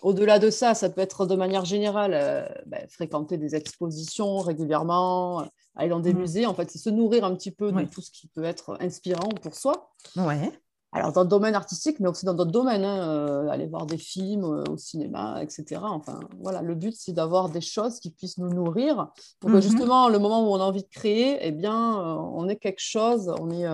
Au-delà 0.00 0.38
de 0.38 0.50
ça, 0.50 0.74
ça 0.74 0.88
peut 0.90 1.00
être 1.00 1.26
de 1.26 1.36
manière 1.36 1.64
générale 1.64 2.12
euh, 2.14 2.46
ben, 2.66 2.86
fréquenter 2.88 3.36
des 3.36 3.54
expositions 3.54 4.38
régulièrement, 4.38 5.46
aller 5.76 5.90
dans 5.90 6.00
des 6.00 6.14
mmh. 6.14 6.18
musées. 6.18 6.46
En 6.46 6.54
fait, 6.54 6.70
c'est 6.70 6.78
se 6.78 6.90
nourrir 6.90 7.24
un 7.24 7.34
petit 7.34 7.50
peu 7.50 7.72
de 7.72 7.82
tout 7.84 8.00
ce 8.00 8.10
qui 8.10 8.26
peut 8.28 8.44
être 8.44 8.76
inspirant 8.80 9.28
pour 9.42 9.54
soi. 9.54 9.92
Ouais. 10.16 10.50
Alors, 10.94 11.12
dans 11.12 11.22
le 11.22 11.28
domaine 11.28 11.54
artistique, 11.54 12.00
mais 12.00 12.08
aussi 12.08 12.26
dans 12.26 12.34
d'autres 12.34 12.50
domaines, 12.50 12.84
hein, 12.84 13.08
euh, 13.08 13.48
aller 13.48 13.66
voir 13.66 13.86
des 13.86 13.96
films 13.96 14.44
euh, 14.44 14.64
au 14.70 14.76
cinéma, 14.76 15.42
etc. 15.42 15.80
Enfin, 15.82 16.20
voilà, 16.40 16.60
le 16.60 16.74
but, 16.74 16.94
c'est 16.94 17.12
d'avoir 17.12 17.48
des 17.48 17.62
choses 17.62 17.98
qui 17.98 18.10
puissent 18.10 18.36
nous 18.36 18.50
nourrir 18.50 19.08
pour 19.40 19.50
que 19.50 19.56
mmh 19.56 19.62
justement, 19.62 20.08
le 20.10 20.18
moment 20.18 20.46
où 20.46 20.52
on 20.52 20.60
a 20.60 20.64
envie 20.64 20.82
de 20.82 20.90
créer, 20.90 21.38
eh 21.40 21.50
bien, 21.50 21.96
on 21.96 22.46
ait 22.48 22.56
quelque 22.56 22.82
chose, 22.82 23.32
on 23.40 23.50
ait 23.50 23.66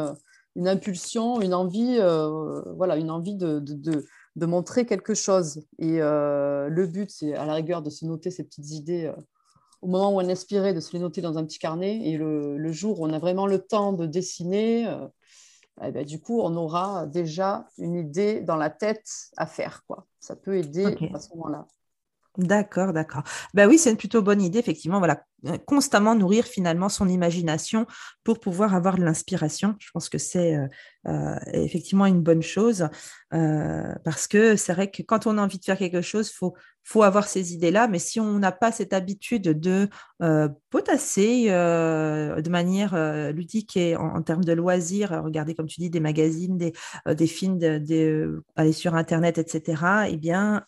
une 0.59 0.67
impulsion, 0.67 1.41
une 1.41 1.55
envie, 1.55 1.99
euh, 2.01 2.63
voilà, 2.75 2.97
une 2.97 3.13
envie 3.13 3.37
de, 3.37 3.61
de, 3.61 4.05
de, 4.35 4.47
montrer 4.47 4.87
quelque 4.87 5.15
chose. 5.15 5.65
Et 5.79 6.03
euh, 6.03 6.69
le 6.69 6.87
but, 6.89 7.11
c'est 7.11 7.35
à 7.35 7.47
la 7.47 7.55
rigueur 7.55 7.81
de 7.81 7.91
se 7.91 8.05
noter 8.05 8.33
ces 8.33 8.43
petites 8.43 8.73
idées 8.73 9.05
euh, 9.05 9.13
au 9.83 9.87
moment 9.87 10.11
où 10.11 10.17
on 10.17 10.29
est 10.29 10.33
inspiré, 10.33 10.75
de 10.75 10.81
se 10.81 10.93
les 10.95 10.99
noter 10.99 11.21
dans 11.21 11.39
un 11.39 11.45
petit 11.45 11.61
carnet. 11.61 12.01
Et 12.09 12.17
le, 12.17 12.59
le 12.59 12.73
jour 12.73 13.01
où 13.01 13.07
on 13.07 13.13
a 13.13 13.21
vraiment 13.21 13.47
le 13.47 13.61
temps 13.61 13.93
de 13.93 14.05
dessiner, 14.05 14.93
eh 15.85 15.93
ben, 15.93 16.05
du 16.05 16.21
coup, 16.21 16.41
on 16.41 16.57
aura 16.57 17.07
déjà 17.07 17.69
une 17.79 17.95
idée 17.95 18.41
dans 18.41 18.57
la 18.57 18.69
tête 18.69 19.09
à 19.37 19.47
faire. 19.47 19.85
Quoi. 19.87 20.09
Ça 20.19 20.35
peut 20.35 20.57
aider 20.57 20.97
à 21.15 21.21
ce 21.21 21.31
moment-là. 21.37 21.69
D'accord, 22.39 22.93
d'accord. 22.93 23.25
Ben 23.53 23.69
oui, 23.69 23.79
c'est 23.79 23.91
une 23.91 23.97
plutôt 23.97 24.23
bonne 24.23 24.41
idée, 24.41 24.61
effectivement. 24.61 24.99
Voilà, 24.99 25.25
euh, 25.47 25.59
constamment 25.67 26.15
nourrir 26.15 26.45
finalement 26.45 26.89
son 26.89 27.09
imagination 27.09 27.85
pour 28.23 28.39
pouvoir 28.39 28.77
avoir 28.77 28.97
de 28.97 29.05
l'inspiration. 29.05 29.75
Je 29.81 29.91
pense 29.93 30.09
que 30.09 30.19
c'est 30.19 30.55
euh, 30.55 30.69
euh, 31.09 31.37
effectivement 31.53 32.07
une 32.07 32.23
bonne 32.23 32.43
chose 32.43 32.89
parce 33.31 34.27
que 34.27 34.57
c'est 34.57 34.73
vrai 34.73 34.91
que 34.91 35.03
quand 35.03 35.27
on 35.27 35.37
a 35.37 35.43
envie 35.43 35.59
de 35.59 35.65
faire 35.65 35.77
quelque 35.77 36.01
chose, 36.01 36.31
faut 36.31 36.55
faut 36.83 37.03
avoir 37.03 37.29
ces 37.29 37.53
idées-là. 37.53 37.87
Mais 37.87 37.99
si 37.99 38.19
on 38.21 38.39
n'a 38.39 38.53
pas 38.53 38.73
cette 38.73 38.95
habitude 38.95 39.43
de 39.43 39.91
potasser 40.71 41.49
de 41.49 42.49
manière 42.49 42.97
ludique 43.35 43.77
et 43.77 43.97
en, 43.97 44.23
termes 44.23 44.45
de 44.45 44.55
loisirs, 44.55 45.23
regarder 45.23 45.55
comme 45.55 45.67
tu 45.67 45.81
dis 45.81 45.91
des 45.91 46.01
magazines, 46.01 46.57
des, 46.57 46.73
des 47.07 47.27
films, 47.27 47.59
aller 48.57 48.73
sur 48.73 48.95
internet, 48.95 49.37
etc. 49.37 50.09
Eh 50.09 50.17
bien 50.17 50.65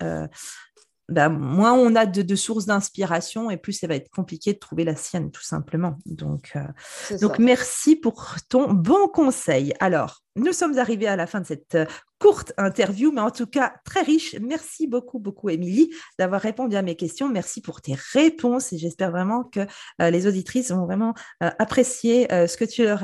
bah, 1.11 1.29
moins 1.29 1.73
on 1.73 1.95
a 1.97 2.07
de, 2.07 2.37
sources 2.37 2.67
d'inspiration 2.67 3.51
et 3.51 3.57
plus 3.57 3.73
ça 3.73 3.87
va 3.87 3.97
être 3.97 4.11
compliqué 4.11 4.53
de 4.53 4.59
trouver 4.59 4.85
la 4.85 4.97
sienne, 4.97 5.31
tout 5.31 5.43
simplement. 5.43 5.99
Donc, 6.07 6.53
euh, 6.57 7.19
donc 7.19 7.39
merci 7.39 7.97
pour 7.97 8.37
ton 8.49 8.73
bon 8.73 9.09
conseil. 9.09 9.75
Alors, 9.81 10.23
nous 10.37 10.53
sommes 10.53 10.79
arrivés 10.79 11.09
à 11.09 11.17
la 11.17 11.27
fin 11.27 11.41
de 11.41 11.47
cette 11.47 11.75
euh, 11.75 11.87
courte 12.21 12.53
interview, 12.59 13.11
mais 13.13 13.21
en 13.21 13.31
tout 13.31 13.47
cas 13.47 13.73
très 13.85 14.03
riche. 14.03 14.37
Merci 14.41 14.87
beaucoup, 14.87 15.19
beaucoup, 15.19 15.49
Émilie, 15.49 15.91
d'avoir 16.19 16.41
répondu 16.41 16.77
à 16.77 16.83
mes 16.83 16.95
questions. 16.95 17.29
Merci 17.29 17.61
pour 17.61 17.81
tes 17.81 17.97
réponses 18.13 18.73
et 18.73 18.79
j'espère 18.79 19.11
vraiment 19.11 19.43
que 19.43 19.61
euh, 20.01 20.11
les 20.11 20.27
auditrices 20.27 20.71
vont 20.71 20.85
vraiment 20.85 21.15
euh, 21.43 21.51
apprécier 21.59 22.29
ce 22.31 22.57
que 22.57 22.65
tu 22.65 22.85
leur 22.85 23.01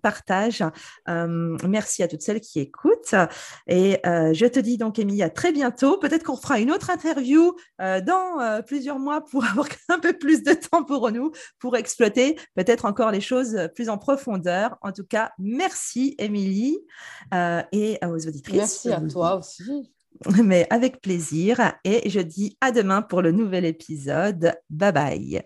partages. 0.00 0.64
merci 1.06 2.02
à 2.02 2.08
toutes 2.08 2.22
celles 2.22 2.40
qui 2.40 2.60
écoutent. 2.60 3.14
Et 3.66 4.00
je 4.04 4.46
te 4.46 4.58
dis 4.58 4.78
donc, 4.78 4.98
Émilie, 4.98 5.22
à 5.22 5.30
très 5.30 5.52
bientôt. 5.52 5.98
Peut-être 5.98 6.24
qu'on 6.24 6.36
fera 6.36 6.58
une 6.58 6.72
autre 6.72 6.90
interview 6.90 7.54
dans 7.78 8.62
plusieurs 8.66 8.98
mois 8.98 9.22
pour 9.24 9.44
avoir 9.50 9.68
un 9.88 9.98
peu 9.98 10.12
plus 10.12 10.42
de 10.42 10.54
temps 10.54 10.84
pour 10.84 11.10
nous, 11.10 11.30
pour 11.58 11.76
exploiter 11.76 12.38
peut-être 12.54 12.84
encore 12.84 13.10
les 13.10 13.20
choses 13.20 13.68
plus 13.74 13.88
en 13.88 13.98
profondeur. 13.98 14.76
En 14.80 14.92
tout 14.92 15.04
cas, 15.04 15.32
merci, 15.38 16.14
Émilie 16.18 16.78
euh, 17.34 17.62
et 17.72 17.98
aux 18.04 18.16
auditrices. 18.48 18.84
Merci 18.84 18.92
à 18.92 19.00
toi 19.00 19.36
aussi. 19.36 19.92
Mais 20.44 20.66
avec 20.70 21.00
plaisir. 21.00 21.72
Et 21.84 22.08
je 22.08 22.20
dis 22.20 22.56
à 22.60 22.72
demain 22.72 23.02
pour 23.02 23.22
le 23.22 23.32
nouvel 23.32 23.64
épisode. 23.64 24.54
Bye 24.70 24.92
bye. 24.92 25.42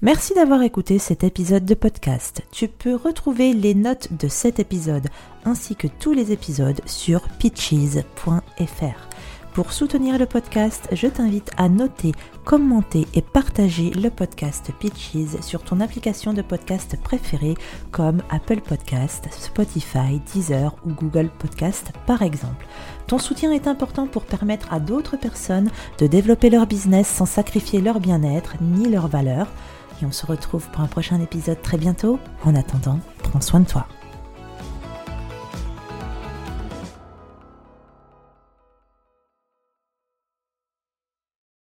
Merci 0.00 0.32
d'avoir 0.34 0.62
écouté 0.62 1.00
cet 1.00 1.24
épisode 1.24 1.64
de 1.64 1.74
podcast. 1.74 2.42
Tu 2.52 2.68
peux 2.68 2.94
retrouver 2.94 3.52
les 3.52 3.74
notes 3.74 4.12
de 4.12 4.28
cet 4.28 4.60
épisode 4.60 5.08
ainsi 5.44 5.74
que 5.74 5.88
tous 5.88 6.12
les 6.12 6.30
épisodes 6.30 6.80
sur 6.86 7.28
pitches.fr. 7.40 9.17
Pour 9.52 9.72
soutenir 9.72 10.18
le 10.18 10.26
podcast, 10.26 10.88
je 10.92 11.08
t'invite 11.08 11.50
à 11.56 11.68
noter, 11.68 12.12
commenter 12.44 13.06
et 13.14 13.22
partager 13.22 13.90
le 13.90 14.08
podcast 14.08 14.70
Pitches 14.78 15.40
sur 15.40 15.62
ton 15.62 15.80
application 15.80 16.32
de 16.32 16.42
podcast 16.42 16.96
préférée 17.02 17.56
comme 17.90 18.22
Apple 18.30 18.60
Podcast, 18.60 19.26
Spotify, 19.32 20.20
Deezer 20.32 20.76
ou 20.86 20.92
Google 20.92 21.28
Podcast 21.38 21.92
par 22.06 22.22
exemple. 22.22 22.66
Ton 23.08 23.18
soutien 23.18 23.50
est 23.52 23.66
important 23.66 24.06
pour 24.06 24.24
permettre 24.24 24.72
à 24.72 24.78
d'autres 24.78 25.16
personnes 25.16 25.70
de 25.98 26.06
développer 26.06 26.50
leur 26.50 26.66
business 26.66 27.08
sans 27.08 27.26
sacrifier 27.26 27.80
leur 27.80 27.98
bien-être 27.98 28.54
ni 28.60 28.88
leurs 28.88 29.08
valeurs. 29.08 29.48
Et 30.00 30.06
on 30.06 30.12
se 30.12 30.26
retrouve 30.26 30.68
pour 30.70 30.82
un 30.82 30.86
prochain 30.86 31.20
épisode 31.20 31.60
très 31.62 31.78
bientôt. 31.78 32.20
En 32.44 32.54
attendant, 32.54 33.00
prends 33.24 33.40
soin 33.40 33.60
de 33.60 33.66
toi. 33.66 33.88